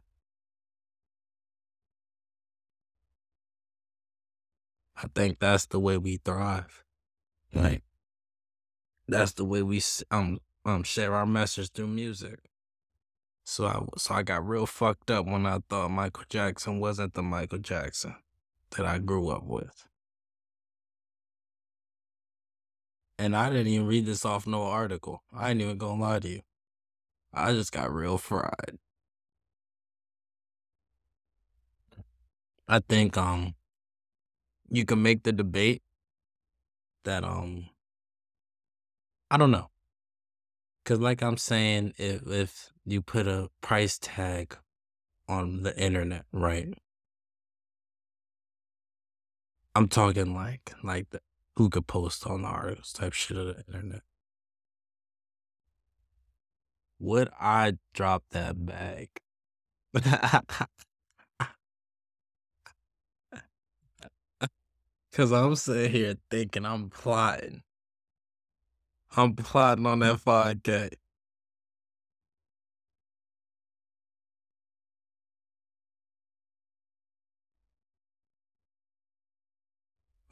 [5.02, 6.84] I think that's the way we thrive.
[7.52, 7.82] Like,
[9.08, 12.38] that's the way we um um share our message through music.
[13.44, 17.22] So I so I got real fucked up when I thought Michael Jackson wasn't the
[17.22, 18.14] Michael Jackson
[18.76, 19.88] that I grew up with.
[23.18, 25.22] And I didn't even read this off no article.
[25.32, 26.40] I ain't even gonna lie to you.
[27.34, 28.78] I just got real fried.
[32.68, 33.54] I think um
[34.72, 35.82] you can make the debate
[37.04, 37.68] that um
[39.30, 39.68] I don't know.
[40.84, 44.56] Cause like I'm saying, if if you put a price tag
[45.28, 46.74] on the internet, right?
[49.74, 51.20] I'm talking like like the
[51.56, 54.02] who could post on the type shit of the internet.
[56.98, 59.10] Would I drop that bag?
[65.12, 67.62] Cause I'm sitting here thinking I'm plotting.
[69.14, 70.90] I'm plotting on that 5K.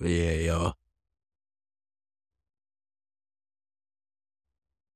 [0.01, 0.75] Yeah, y'all.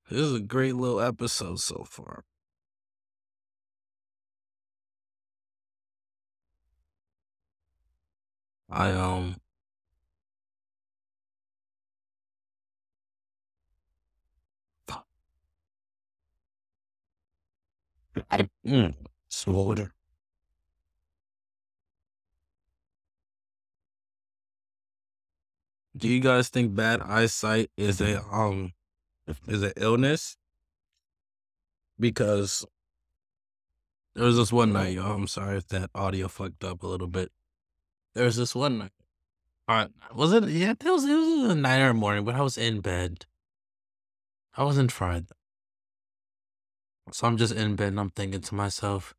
[0.09, 2.25] This is a great little episode so far.
[8.71, 9.37] I um
[18.67, 18.95] mm,
[19.47, 19.93] water.
[25.97, 28.73] Do you guys think bad eyesight is a um
[29.47, 30.37] is an illness?
[31.99, 32.67] Because
[34.15, 35.15] there was this one night, y'all.
[35.15, 37.31] I'm sorry if that audio fucked up a little bit.
[38.15, 38.93] There was this one night.
[40.15, 40.45] Was it?
[40.49, 41.05] Yeah, it was.
[41.05, 43.27] It was a night or morning, but I was in bed.
[44.57, 45.27] I wasn't fried.
[47.13, 49.15] So I'm just in bed and I'm thinking to myself,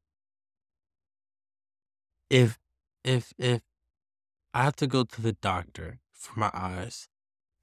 [2.30, 2.58] if
[3.04, 3.62] if if
[4.54, 7.08] I have to go to the doctor for my eyes,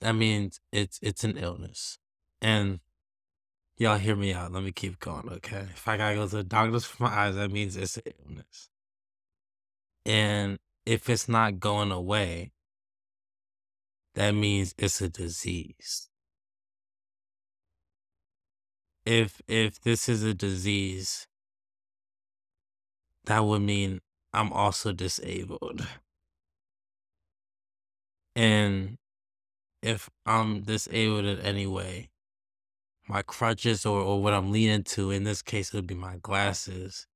[0.01, 1.99] that means it's it's an illness.
[2.41, 2.81] And
[3.77, 4.53] y'all hear me out.
[4.53, 5.67] Let me keep going, okay?
[5.75, 8.69] If I gotta go to the doctors for my eyes, that means it's an illness.
[10.05, 12.53] And if it's not going away,
[14.15, 16.09] that means it's a disease.
[19.05, 21.27] If if this is a disease,
[23.25, 24.01] that would mean
[24.33, 25.87] I'm also disabled.
[28.35, 28.99] And
[29.83, 32.11] if I'm disabled in any way,
[33.09, 36.17] my crutches or, or what I'm leaning to, in this case, it would be my
[36.17, 37.07] glasses,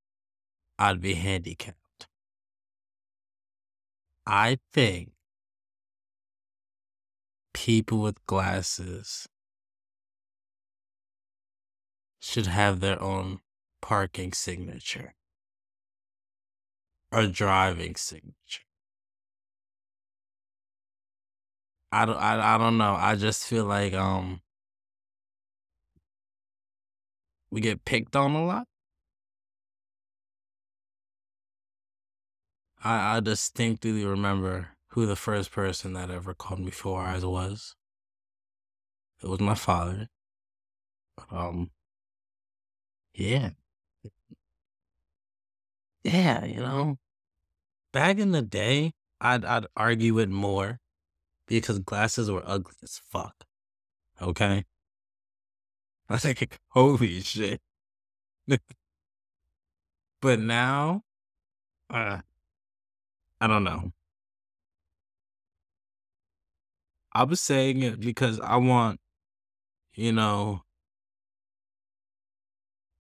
[0.79, 2.09] I'd be handicapped.
[4.27, 5.13] I think
[7.55, 9.29] people with glasses
[12.19, 13.41] should have their own
[13.81, 15.15] parking signature
[17.13, 18.63] or driving signature.
[21.93, 22.95] I don't, I, I don't know.
[22.95, 24.43] I just feel like um
[27.51, 28.67] we get picked on a lot.
[32.83, 37.75] I, I distinctly remember who the first person that ever called me four eyes was.
[39.23, 40.09] It was my father.
[41.31, 41.71] Um,
[43.17, 43.51] yeah.
[46.05, 46.99] Yeah, you know,
[47.93, 50.79] back in the day, I'd I'd argue it more
[51.47, 53.45] because glasses were ugly as fuck.
[54.23, 54.65] Okay?
[56.09, 57.61] I was like, holy shit.
[60.21, 61.03] but now,
[61.91, 62.21] uh,
[63.41, 63.93] I don't know.
[67.13, 69.01] I was saying it because I want,
[69.95, 70.66] you know,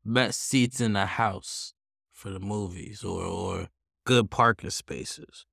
[0.06, 1.74] best seats in the house
[2.12, 3.68] for the movies or or
[4.04, 5.44] good parking spaces.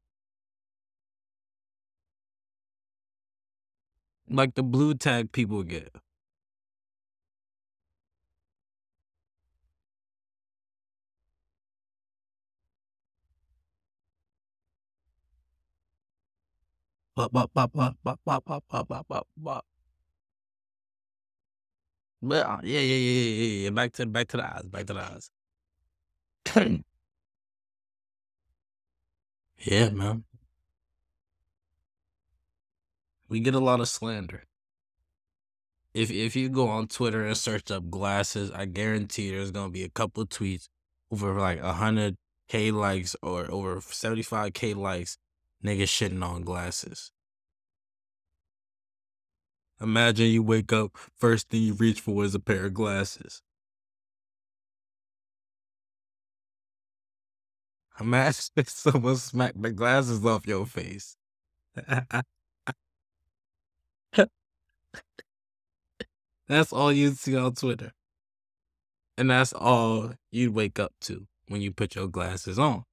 [4.30, 5.94] Like the blue tag people get.
[17.16, 19.66] Bop, bop, bop, bop, bop, bop, bop, bop, bop, bop.
[22.24, 23.70] But uh, yeah, yeah, yeah, yeah, yeah.
[23.72, 24.64] Back to back to the eyes.
[24.64, 25.30] Back to the eyes.
[29.60, 30.24] yeah, man.
[33.28, 34.46] We get a lot of slander.
[35.94, 39.84] If if you go on Twitter and search up glasses, I guarantee there's gonna be
[39.84, 40.70] a couple tweets
[41.12, 42.16] over like hundred
[42.48, 45.18] k likes or over seventy five k likes.
[45.64, 47.12] Niggas shitting on glasses.
[49.82, 53.42] Imagine you wake up, first thing you reach for is a pair of glasses.
[58.00, 61.16] Imagine if someone smacked the glasses off your face.
[66.48, 67.92] That's all you'd see on Twitter.
[69.18, 72.84] And that's all you'd wake up to when you put your glasses on.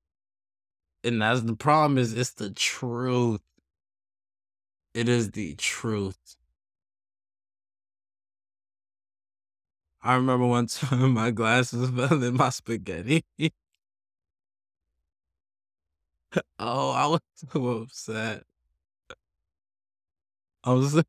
[1.03, 3.41] And that's the problem is it's the truth.
[4.95, 6.37] It is the truth.
[10.03, 13.25] I remember one time my glasses fell in my spaghetti.
[16.59, 17.21] oh, I was
[17.53, 18.45] so upset.
[20.65, 21.03] I was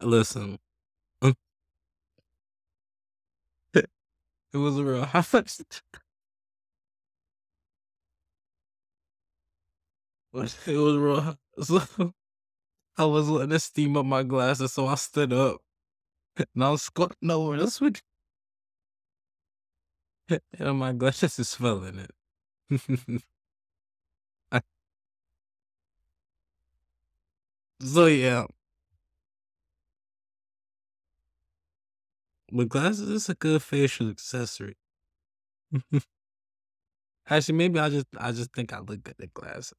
[0.00, 0.58] listen.
[1.22, 1.38] it
[4.54, 5.06] was real.
[10.32, 10.54] Much?
[10.66, 11.36] It was real.
[11.62, 12.12] So
[12.96, 15.60] I was letting it steam up my glasses, so I stood up
[16.54, 18.02] was squatting over the switch.
[20.58, 21.98] And my glasses is fell in
[22.70, 23.22] it.
[27.80, 28.46] So yeah,
[32.52, 34.76] but glasses is a good facial accessory.
[37.26, 39.74] Actually, maybe I just I just think I look good in glasses.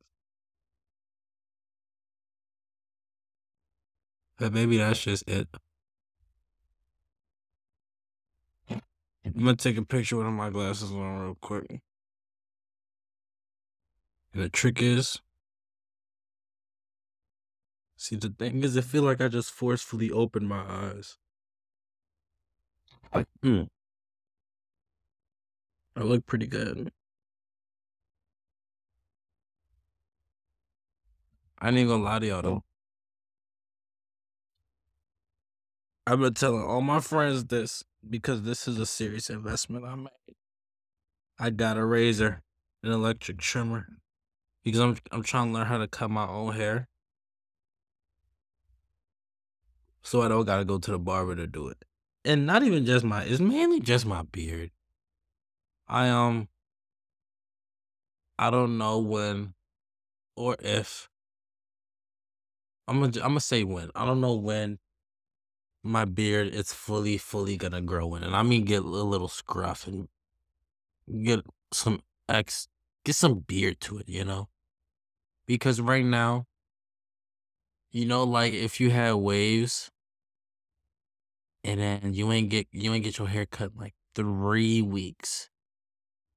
[4.37, 5.47] But maybe that's just it.
[9.25, 11.81] I'm gonna take a picture with my glasses on real quick.
[14.33, 15.21] And the trick is,
[17.97, 21.17] see, the thing is, I feel like I just forcefully opened my eyes.
[23.43, 23.63] Hmm,
[25.95, 26.91] I look pretty good.
[31.59, 32.63] I ain't gonna lie to y'all though.
[36.05, 40.35] I've been telling all my friends this because this is a serious investment I made.
[41.39, 42.41] I got a razor,
[42.83, 43.87] an electric trimmer,
[44.63, 46.87] because I'm I'm trying to learn how to cut my own hair,
[50.01, 51.83] so I don't gotta go to the barber to do it.
[52.25, 54.71] And not even just my, it's mainly just my beard.
[55.87, 56.47] I um,
[58.37, 59.53] I don't know when
[60.35, 61.09] or if
[62.87, 63.89] I'm gonna I'm gonna say when.
[63.95, 64.79] I don't know when
[65.83, 69.87] my beard is fully fully gonna grow in, and I mean get a little scruff
[69.87, 70.07] and
[71.23, 72.67] get some X,
[73.03, 74.49] get some beard to it, you know.
[75.45, 76.45] Because right now,
[77.91, 79.91] you know, like if you had waves
[81.63, 85.49] and then you ain't get you ain't get your hair cut in like three weeks,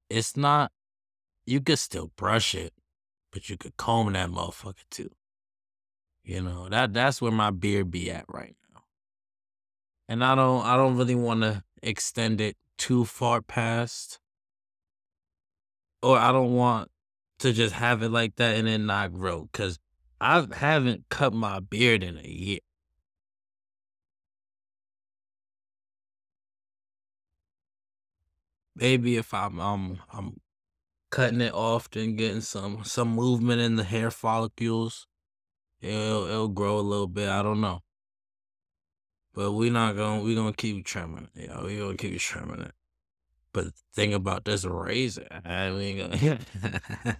[0.09, 0.71] it's not.
[1.45, 2.73] You could still brush it,
[3.31, 5.11] but you could comb that motherfucker too.
[6.23, 8.66] You know that that's where my beard be at right now,
[10.07, 14.19] and I don't I don't really want to extend it too far past,
[16.01, 16.89] or I don't want
[17.39, 19.79] to just have it like that and then not grow because
[20.19, 22.59] I haven't cut my beard in a year.
[28.75, 30.39] Maybe if I'm um I'm
[31.11, 35.07] cutting it often, getting some some movement in the hair follicles,
[35.81, 37.29] it'll it'll grow a little bit.
[37.29, 37.81] I don't know,
[39.37, 41.41] but we're not gonna We're gonna keep trimming it.
[41.43, 42.71] You know, we gonna keep trimming it.
[43.53, 46.39] But the thing about this razor, I ain't gonna.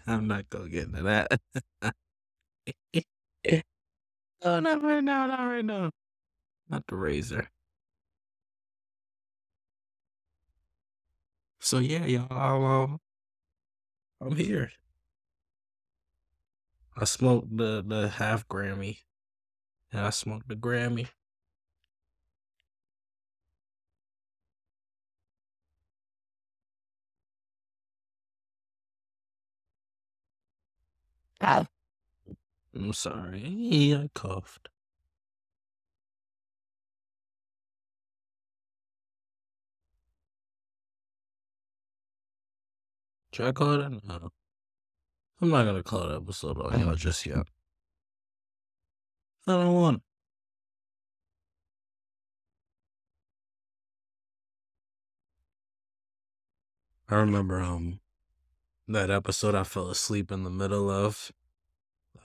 [0.08, 1.40] I'm not gonna get into that.
[4.42, 5.92] oh, not right now, not right now.
[6.68, 7.52] Not the razor.
[11.60, 13.00] So yeah, y'all, I'm, um,
[14.22, 14.72] I'm here.
[16.96, 19.02] I smoked the the half Grammy,
[19.92, 21.10] and I smoked the Grammy.
[31.42, 31.66] Ah.
[32.76, 34.70] I'm sorry, I coughed.
[43.34, 43.92] Should I call it?
[44.04, 44.30] No.
[45.42, 47.48] I'm not gonna call it episode on y'all just yet.
[49.48, 50.02] I don't want.
[57.10, 58.00] I remember um
[58.88, 61.32] that episode I fell asleep in the middle of.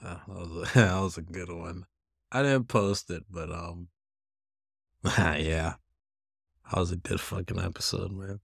[0.03, 1.85] Uh, that, was a, that was a good one.
[2.31, 3.89] I didn't post it, but um,
[5.05, 5.75] yeah,
[6.71, 8.39] that was a good fucking episode, man.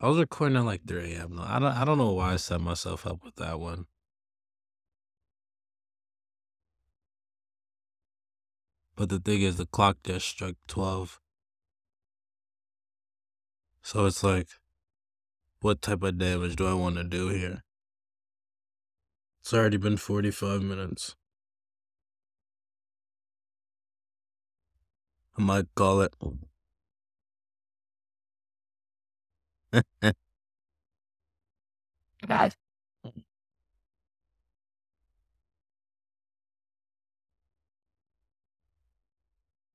[0.00, 1.36] I was recording at like 3 a.m.
[1.36, 1.42] though.
[1.42, 3.86] I don't I don't know why I set myself up with that one.
[8.98, 11.20] But the thing is the clock just struck 12.
[13.80, 14.48] So it's like
[15.60, 17.62] what type of damage do I want to do here?
[19.40, 21.14] It's already been 45 minutes.
[25.38, 26.12] I might call it.
[32.26, 32.54] God.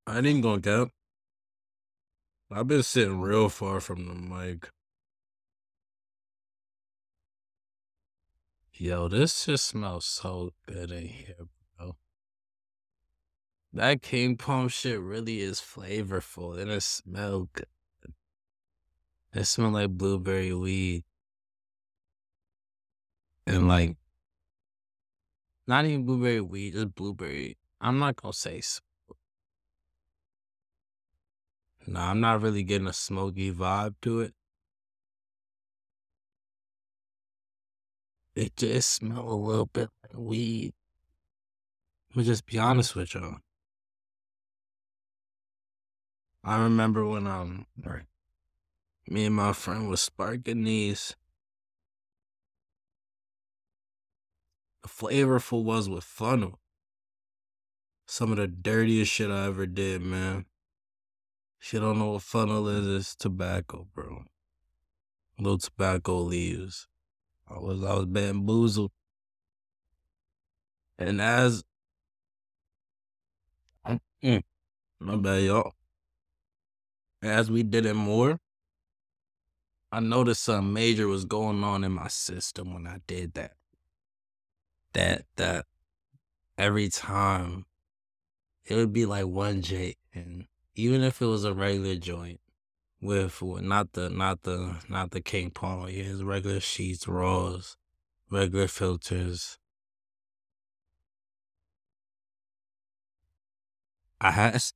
[0.05, 0.89] I ain't even gonna cap.
[2.51, 4.69] I've been sitting real far from the mic.
[8.73, 11.35] Yo, this just smells so good in here,
[11.77, 11.95] bro.
[13.71, 17.67] That King Palm shit really is flavorful and it smells good.
[19.33, 21.05] It smells like blueberry weed.
[23.47, 23.95] And like,
[25.65, 27.57] not even blueberry weed, just blueberry.
[27.79, 28.61] I'm not gonna say.
[31.85, 34.33] Nah, I'm not really getting a smoky vibe to it.
[38.35, 40.73] It just smell a little bit like weed.
[42.13, 43.37] I'ma just be honest with y'all.
[46.43, 47.65] I remember when um
[49.07, 51.15] me and my friend was sparking these.
[54.81, 56.59] The flavorful was with funnel.
[58.07, 60.45] Some of the dirtiest shit I ever did, man.
[61.71, 64.25] You don't know what funnel is, it's tobacco, bro.
[65.39, 66.87] Little tobacco leaves.
[67.47, 68.91] I was I was bamboozled.
[70.97, 71.63] And as
[74.23, 74.41] Mm,
[75.01, 75.73] my bad, y'all.
[77.21, 78.39] As we did it more,
[79.91, 83.55] I noticed something major was going on in my system when I did that.
[84.93, 85.65] That that
[86.57, 87.65] every time
[88.65, 90.45] it would be like one J and
[90.75, 92.39] even if it was a regular joint
[93.01, 97.77] with not the not the not the King Palm, yeah, his regular sheets, raws,
[98.29, 99.57] regular filters.
[104.19, 104.61] I had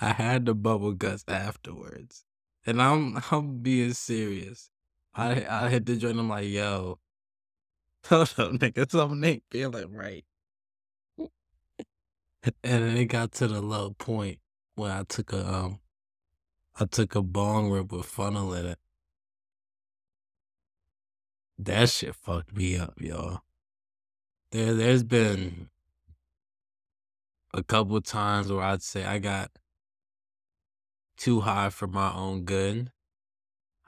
[0.00, 2.24] I had the bubble guts afterwards.
[2.66, 4.70] And I'm I'm being serious.
[5.14, 6.98] I I hit the joint, I'm like, yo,
[8.06, 10.24] hold up, nigga, something ain't feeling right.
[12.64, 14.38] And it got to the low point
[14.74, 15.80] where I took a um
[16.80, 18.78] I took a bong rip with funnel in it.
[21.58, 23.40] That shit fucked me up, y'all.
[24.52, 25.68] There there's been
[27.52, 29.50] a couple times where I'd say I got
[31.16, 32.92] too high for my own good.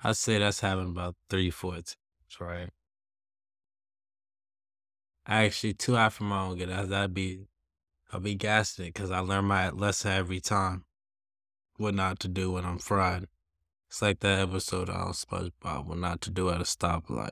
[0.03, 1.96] I'd say that's happened about three, four times,
[2.40, 2.70] right?
[5.26, 6.68] Actually, too high for my own good.
[6.70, 7.46] That- That'd be
[8.12, 10.84] I'll be gassing it because I learn my lesson every time.
[11.76, 13.26] What not to do when I'm fried.
[13.88, 17.30] It's like that episode on SpongeBob, what not to do at a stoplight.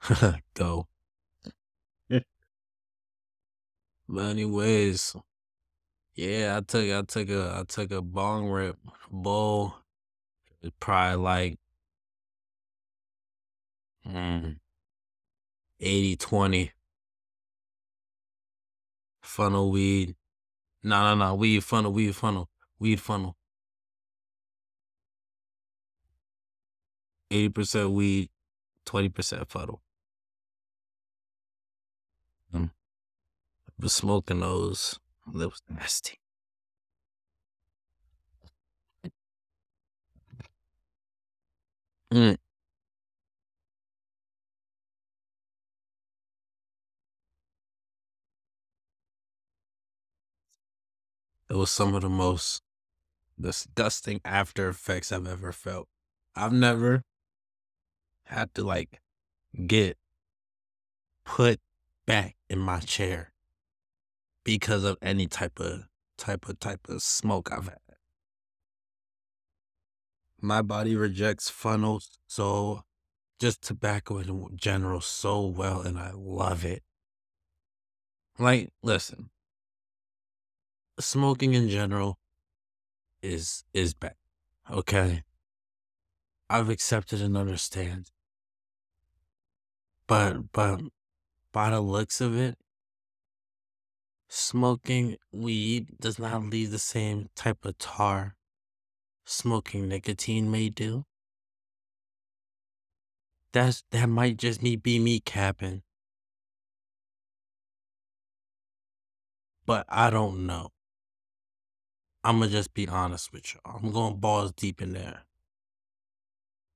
[0.54, 0.86] Go.
[4.08, 5.16] But anyways,
[6.14, 8.76] yeah, I took I took a I took a bong rip
[9.10, 9.76] bowl.
[10.62, 11.58] It's probably like
[14.06, 14.56] mm,
[15.80, 16.72] 80 20
[19.24, 20.14] funnel weed.
[20.82, 22.48] No, no, no, weed funnel, weed funnel,
[22.78, 23.36] weed funnel.
[27.30, 28.30] 80% weed,
[28.86, 29.82] 20% funnel.
[32.54, 32.70] Mm.
[33.78, 35.00] But smoking those,
[35.32, 36.20] that was nasty.
[42.12, 42.36] Mm.
[51.48, 52.62] It was some of the most
[53.40, 55.88] disgusting after effects I've ever felt.
[56.34, 57.02] I've never
[58.26, 59.00] had to like
[59.66, 59.98] get
[61.24, 61.60] put
[62.06, 63.32] back in my chair
[64.44, 65.84] because of any type of
[66.16, 67.78] type of type of smoke I've had.
[70.40, 72.82] My body rejects funnels so
[73.38, 76.82] just tobacco in general so well and I love it.
[78.38, 79.30] Like, listen.
[81.00, 82.18] Smoking in general
[83.22, 84.16] is is bad.
[84.70, 85.24] Okay.
[86.48, 88.10] I've accepted and understand.
[90.06, 90.80] But but
[91.52, 92.58] by the looks of it,
[94.28, 98.36] smoking weed does not leave the same type of tar
[99.24, 101.06] smoking nicotine may do.
[103.52, 105.82] That's that might just me be me capping.
[109.64, 110.73] But I don't know.
[112.24, 113.80] I'ma just be honest with y'all.
[113.82, 115.24] I'm going balls deep in there.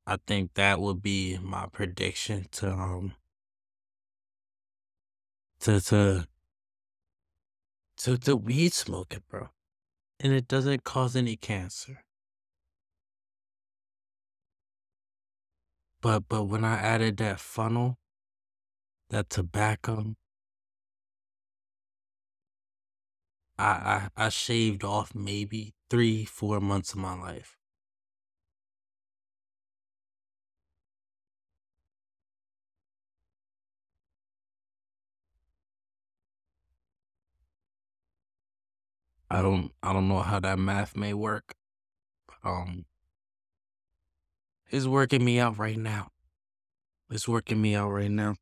[0.07, 3.15] I think that would be my prediction to um
[5.61, 6.29] to to
[7.97, 9.49] to to weed smoking, bro.
[10.21, 12.05] And it doesn't cause any cancer.
[16.03, 17.99] But but when I added that funnel,
[19.09, 20.15] that tobacco,
[23.59, 27.57] I I, I shaved off maybe three, four months of my life.
[39.31, 41.55] I don't I don't know how that math may work.
[42.45, 42.87] Um
[44.71, 46.09] it's working me out right now.
[47.11, 48.37] It's working me out right now.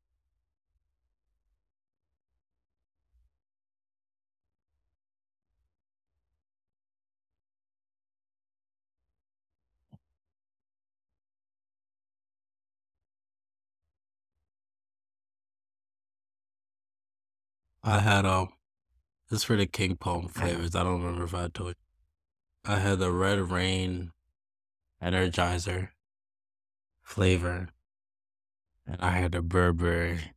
[17.88, 18.48] I had um
[19.30, 20.74] this for the King Palm flavors.
[20.74, 22.72] I don't remember if I told you.
[22.72, 24.10] I had the Red Rain
[25.00, 25.90] Energizer
[27.04, 27.68] flavor.
[28.88, 30.32] And I had the Burberry,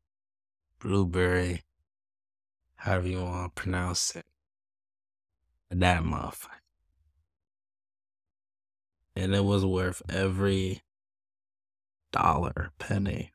[0.79, 1.63] Blueberry,
[2.75, 4.25] however you want to pronounce it.
[5.71, 6.49] That motherfucker.
[9.15, 10.81] And it was worth every
[12.11, 13.31] dollar, penny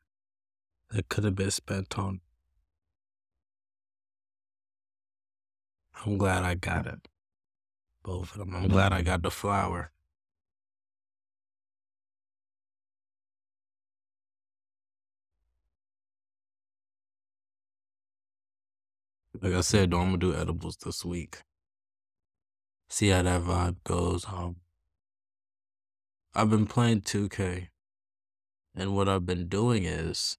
[0.91, 2.21] that could have been spent on.
[6.05, 7.07] I'm glad I got it.
[8.03, 8.55] Both of them.
[8.55, 9.91] I'm glad I got the flower.
[19.41, 21.41] Like I said, I'm gonna do edibles this week.
[22.89, 24.25] See how that vibe goes.
[24.27, 24.57] Um,
[26.35, 27.69] I've been playing 2K,
[28.75, 30.37] and what I've been doing is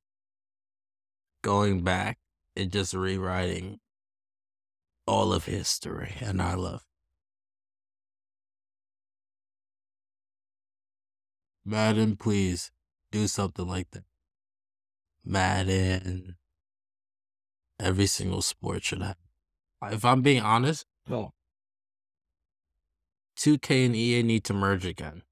[1.42, 2.18] going back
[2.56, 3.80] and just rewriting
[5.06, 6.82] all of history, and I love.
[11.64, 12.70] Madden, please
[13.10, 14.04] do something like that.
[15.24, 16.36] Madden,
[17.80, 19.16] every single sport should have.
[19.90, 21.32] If I'm being honest, no.
[23.36, 25.22] 2K and EA need to merge again.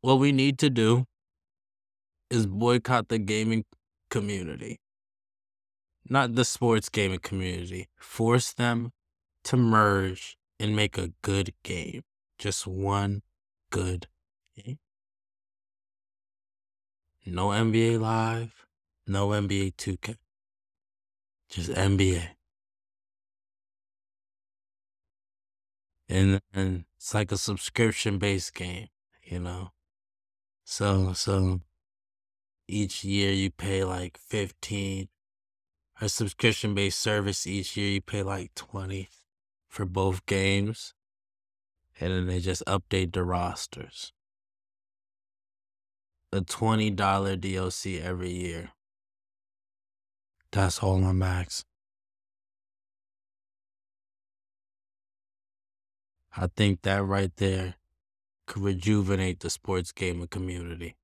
[0.00, 1.06] what we need to do
[2.30, 3.64] is boycott the gaming
[4.10, 4.78] community,
[6.08, 7.88] not the sports gaming community.
[7.98, 8.92] Force them
[9.44, 12.02] to merge and make a good game.
[12.38, 13.22] Just one
[13.70, 14.06] good
[14.56, 14.78] game.
[17.26, 18.66] No NBA Live,
[19.06, 20.16] no NBA 2K.
[21.50, 22.28] Just NBA.
[26.08, 28.88] And, and it's like a subscription based game,
[29.22, 29.72] you know?
[30.64, 31.60] So, so
[32.66, 35.08] each year you pay like 15
[36.00, 39.08] a subscription based service each year you pay like 20
[39.68, 40.94] for both games
[42.00, 44.12] and then they just update the rosters.
[46.32, 48.70] A $20 DLC every year.
[50.52, 51.64] That's all I'm max
[56.40, 57.74] I think that right there
[58.46, 60.94] could rejuvenate the sports gaming community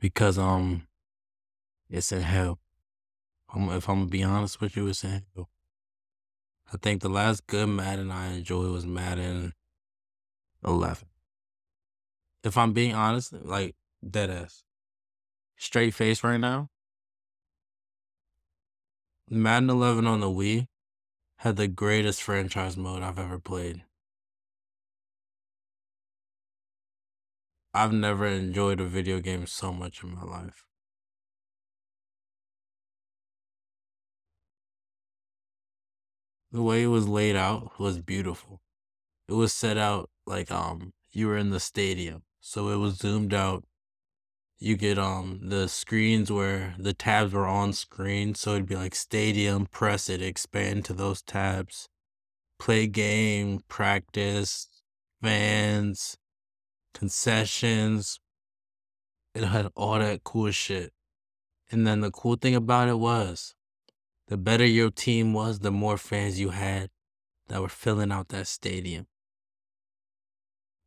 [0.00, 0.86] because um
[1.88, 2.58] it's in hell.
[3.54, 5.48] I'm, if I'm gonna be honest with you, it's in hell.
[6.72, 9.52] I think the last good Madden I enjoyed was Madden
[10.66, 11.06] 11.
[12.42, 13.76] If I'm being honest, like
[14.08, 14.64] dead ass,
[15.56, 16.70] straight face right now.
[19.30, 20.66] Madden 11 on the Wii
[21.38, 23.82] had the greatest franchise mode I've ever played.
[27.76, 30.64] I've never enjoyed a video game so much in my life.
[36.50, 38.62] The way it was laid out was beautiful.
[39.28, 42.22] It was set out like um you were in the stadium.
[42.40, 43.64] So it was zoomed out.
[44.58, 48.94] You get um the screens where the tabs were on screen, so it'd be like
[48.94, 51.90] stadium, press it, expand to those tabs.
[52.58, 54.66] Play game, practice,
[55.20, 56.16] fans,
[56.96, 58.18] concessions.
[59.34, 60.92] It had all that cool shit.
[61.70, 63.54] And then the cool thing about it was
[64.28, 66.90] the better your team was, the more fans you had
[67.48, 69.06] that were filling out that stadium.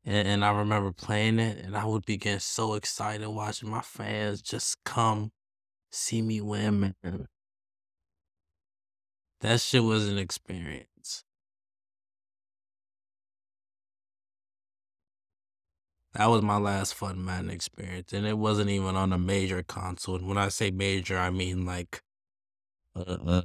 [0.03, 3.81] And, and I remember playing it, and I would be getting so excited watching my
[3.81, 5.31] fans just come
[5.91, 7.27] see me win, man.
[9.41, 11.23] That shit was an experience.
[16.19, 20.17] That was my last fun Madden experience, and it wasn't even on a major console.
[20.17, 22.03] And when I say major, I mean like,
[22.95, 23.41] uh,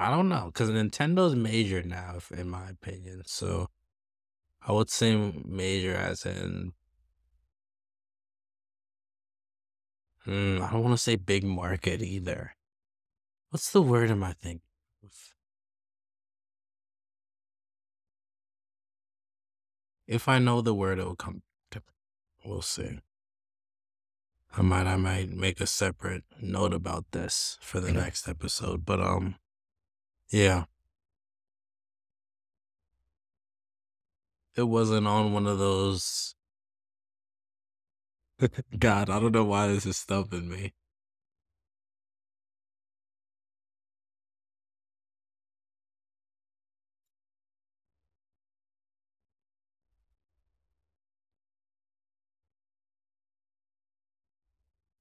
[0.00, 3.22] I don't know, because Nintendo's major now, in my opinion.
[3.26, 3.68] So
[4.62, 6.74] I would say major as in,
[10.24, 12.54] hmm, I don't want to say big market either.
[13.50, 14.62] What's the word am I thinking?
[20.10, 21.42] If I know the word, it will come.
[21.70, 21.80] To,
[22.44, 22.98] we'll see.
[24.52, 28.84] I might, I might make a separate note about this for the next episode.
[28.84, 29.36] But um,
[30.28, 30.64] yeah,
[34.56, 36.34] it wasn't on one of those.
[38.76, 40.72] God, I don't know why this is stumping me.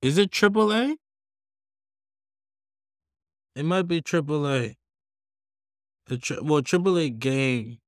[0.01, 0.95] Is it AAA?
[3.55, 4.75] It might be AAA.
[6.05, 7.79] The tri- well, AAA game,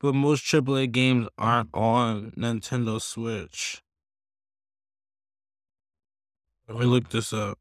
[0.00, 3.82] but most AAA games aren't on Nintendo Switch.
[6.68, 7.58] Let me look this up.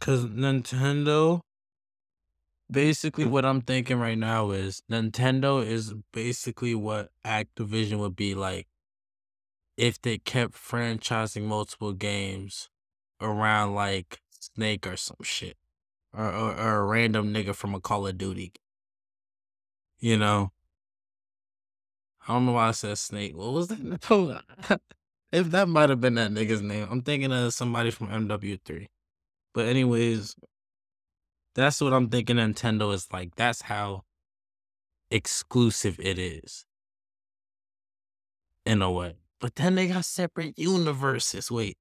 [0.00, 1.40] Cause Nintendo,
[2.70, 3.30] basically, mm.
[3.30, 8.66] what I'm thinking right now is Nintendo is basically what Activision would be like
[9.76, 12.68] if they kept franchising multiple games
[13.20, 15.56] around like Snake or some shit,
[16.12, 18.52] or or, or a random nigga from a Call of Duty.
[20.00, 20.52] You know,
[22.26, 23.36] I don't know why I said Snake.
[23.36, 24.80] What was that?
[25.32, 28.86] if that might have been that nigga's name, I'm thinking of somebody from MW3.
[29.54, 30.36] But anyways,
[31.58, 33.34] that's what I'm thinking Nintendo is like.
[33.34, 34.04] That's how
[35.10, 36.64] exclusive it is.
[38.64, 39.16] In a way.
[39.40, 41.50] But then they got separate universes.
[41.50, 41.76] Wait.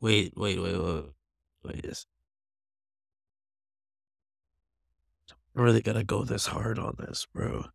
[0.00, 1.04] Wait, wait, wait, wait.
[1.64, 1.82] Wait.
[1.82, 2.06] This.
[5.30, 7.66] I really gotta go this hard on this, bro.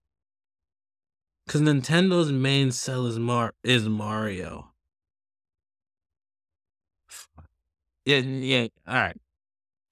[1.47, 4.73] Cause Nintendo's main sell is Mar is Mario.
[8.05, 8.67] Yeah, yeah.
[8.87, 9.17] All right.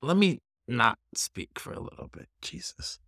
[0.01, 0.39] Let me
[0.69, 2.29] not speak for a little bit.
[2.41, 2.99] Jesus.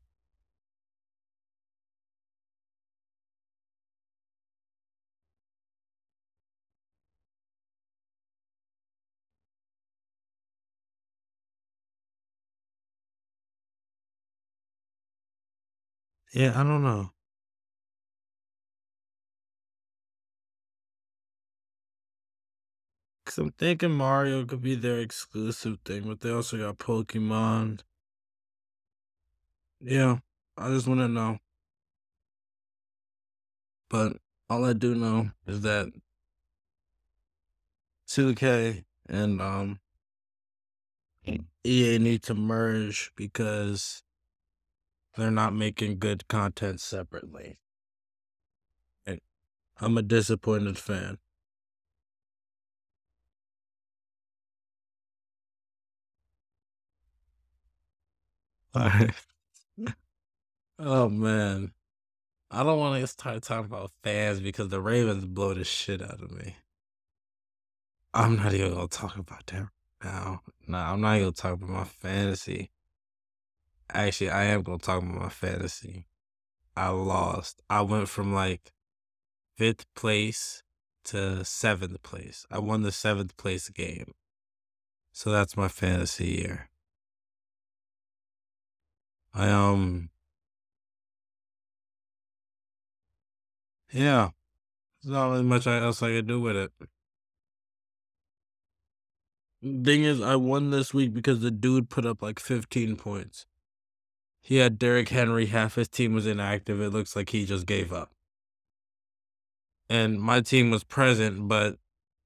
[16.34, 17.12] Yeah, I don't know.
[23.32, 27.80] Cause I'm thinking Mario could be their exclusive thing, but they also got Pokemon.
[29.80, 30.18] Yeah,
[30.58, 31.38] I just want to know.
[33.90, 34.18] But
[34.50, 35.94] all I do know is that
[38.10, 39.80] 2K and um
[41.64, 44.04] EA need to merge because
[45.16, 47.60] they're not making good content separately.
[49.06, 49.22] And
[49.80, 51.20] I'm a disappointed fan.
[60.80, 61.74] oh man.
[62.50, 66.22] I don't want to start talking about fans because the Ravens blow the shit out
[66.22, 66.56] of me.
[68.14, 69.72] I'm not even gonna talk about them
[70.04, 70.42] now.
[70.68, 72.72] Nah, I'm not even gonna talk about my fantasy.
[73.90, 76.08] Actually, I am gonna talk about my fantasy.
[76.76, 77.62] I lost.
[77.70, 78.74] I went from like
[79.58, 80.64] fifth place
[81.06, 82.46] to seventh place.
[82.50, 84.14] I won the seventh place game.
[85.12, 86.71] So that's my fantasy year.
[89.34, 90.10] I um
[93.92, 94.30] yeah.
[95.02, 96.72] There's not really much else I could do with it.
[99.62, 103.46] Thing is, I won this week because the dude put up like 15 points.
[104.42, 106.82] He had Derrick Henry, half his team was inactive.
[106.82, 108.12] It looks like he just gave up.
[109.88, 111.78] And my team was present, but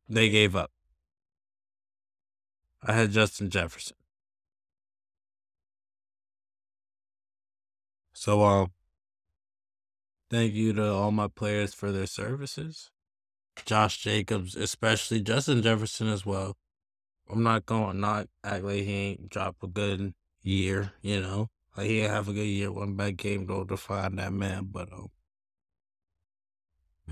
[0.08, 0.72] they gave up.
[2.82, 3.98] I had Justin Jefferson.
[8.18, 8.72] So um
[10.30, 12.90] thank you to all my players for their services.
[13.66, 16.56] Josh Jacobs, especially Justin Jefferson as well.
[17.30, 21.50] I'm not going to not act like he ain't drop a good year, you know.
[21.76, 25.10] Like he have a good year, one bad game don't define that man, but um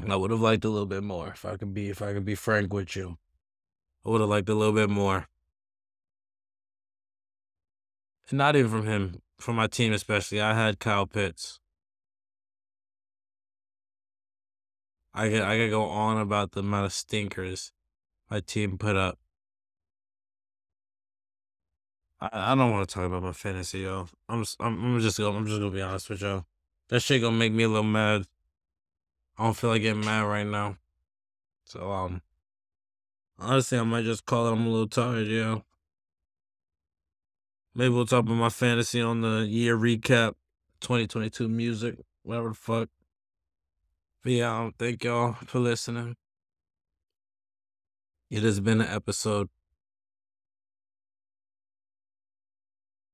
[0.08, 2.26] I would have liked a little bit more if I could be if I could
[2.26, 3.18] be frank with you.
[4.06, 5.28] I would have liked a little bit more.
[8.30, 10.42] And Not even from him, from my team especially.
[10.42, 11.60] I had Kyle Pitts.
[15.14, 17.72] I could I could go on about the amount of stinkers
[18.34, 19.20] my team put up.
[22.20, 24.08] I, I don't want to talk about my fantasy, yo.
[24.28, 26.46] I'm just, I'm, I'm just gonna I'm just gonna be honest with y'all.
[26.90, 28.26] That shit gonna make me a little mad.
[29.38, 30.78] I don't feel like getting mad right now.
[31.66, 32.22] So um
[33.38, 35.60] honestly I might just call it I'm a little tired, yeah.
[37.76, 40.34] Maybe we'll talk about my fantasy on the year recap,
[40.82, 42.90] 2022 music, whatever the fuck.
[44.22, 46.16] But yeah, thank y'all for listening.
[48.30, 49.50] It has been an episode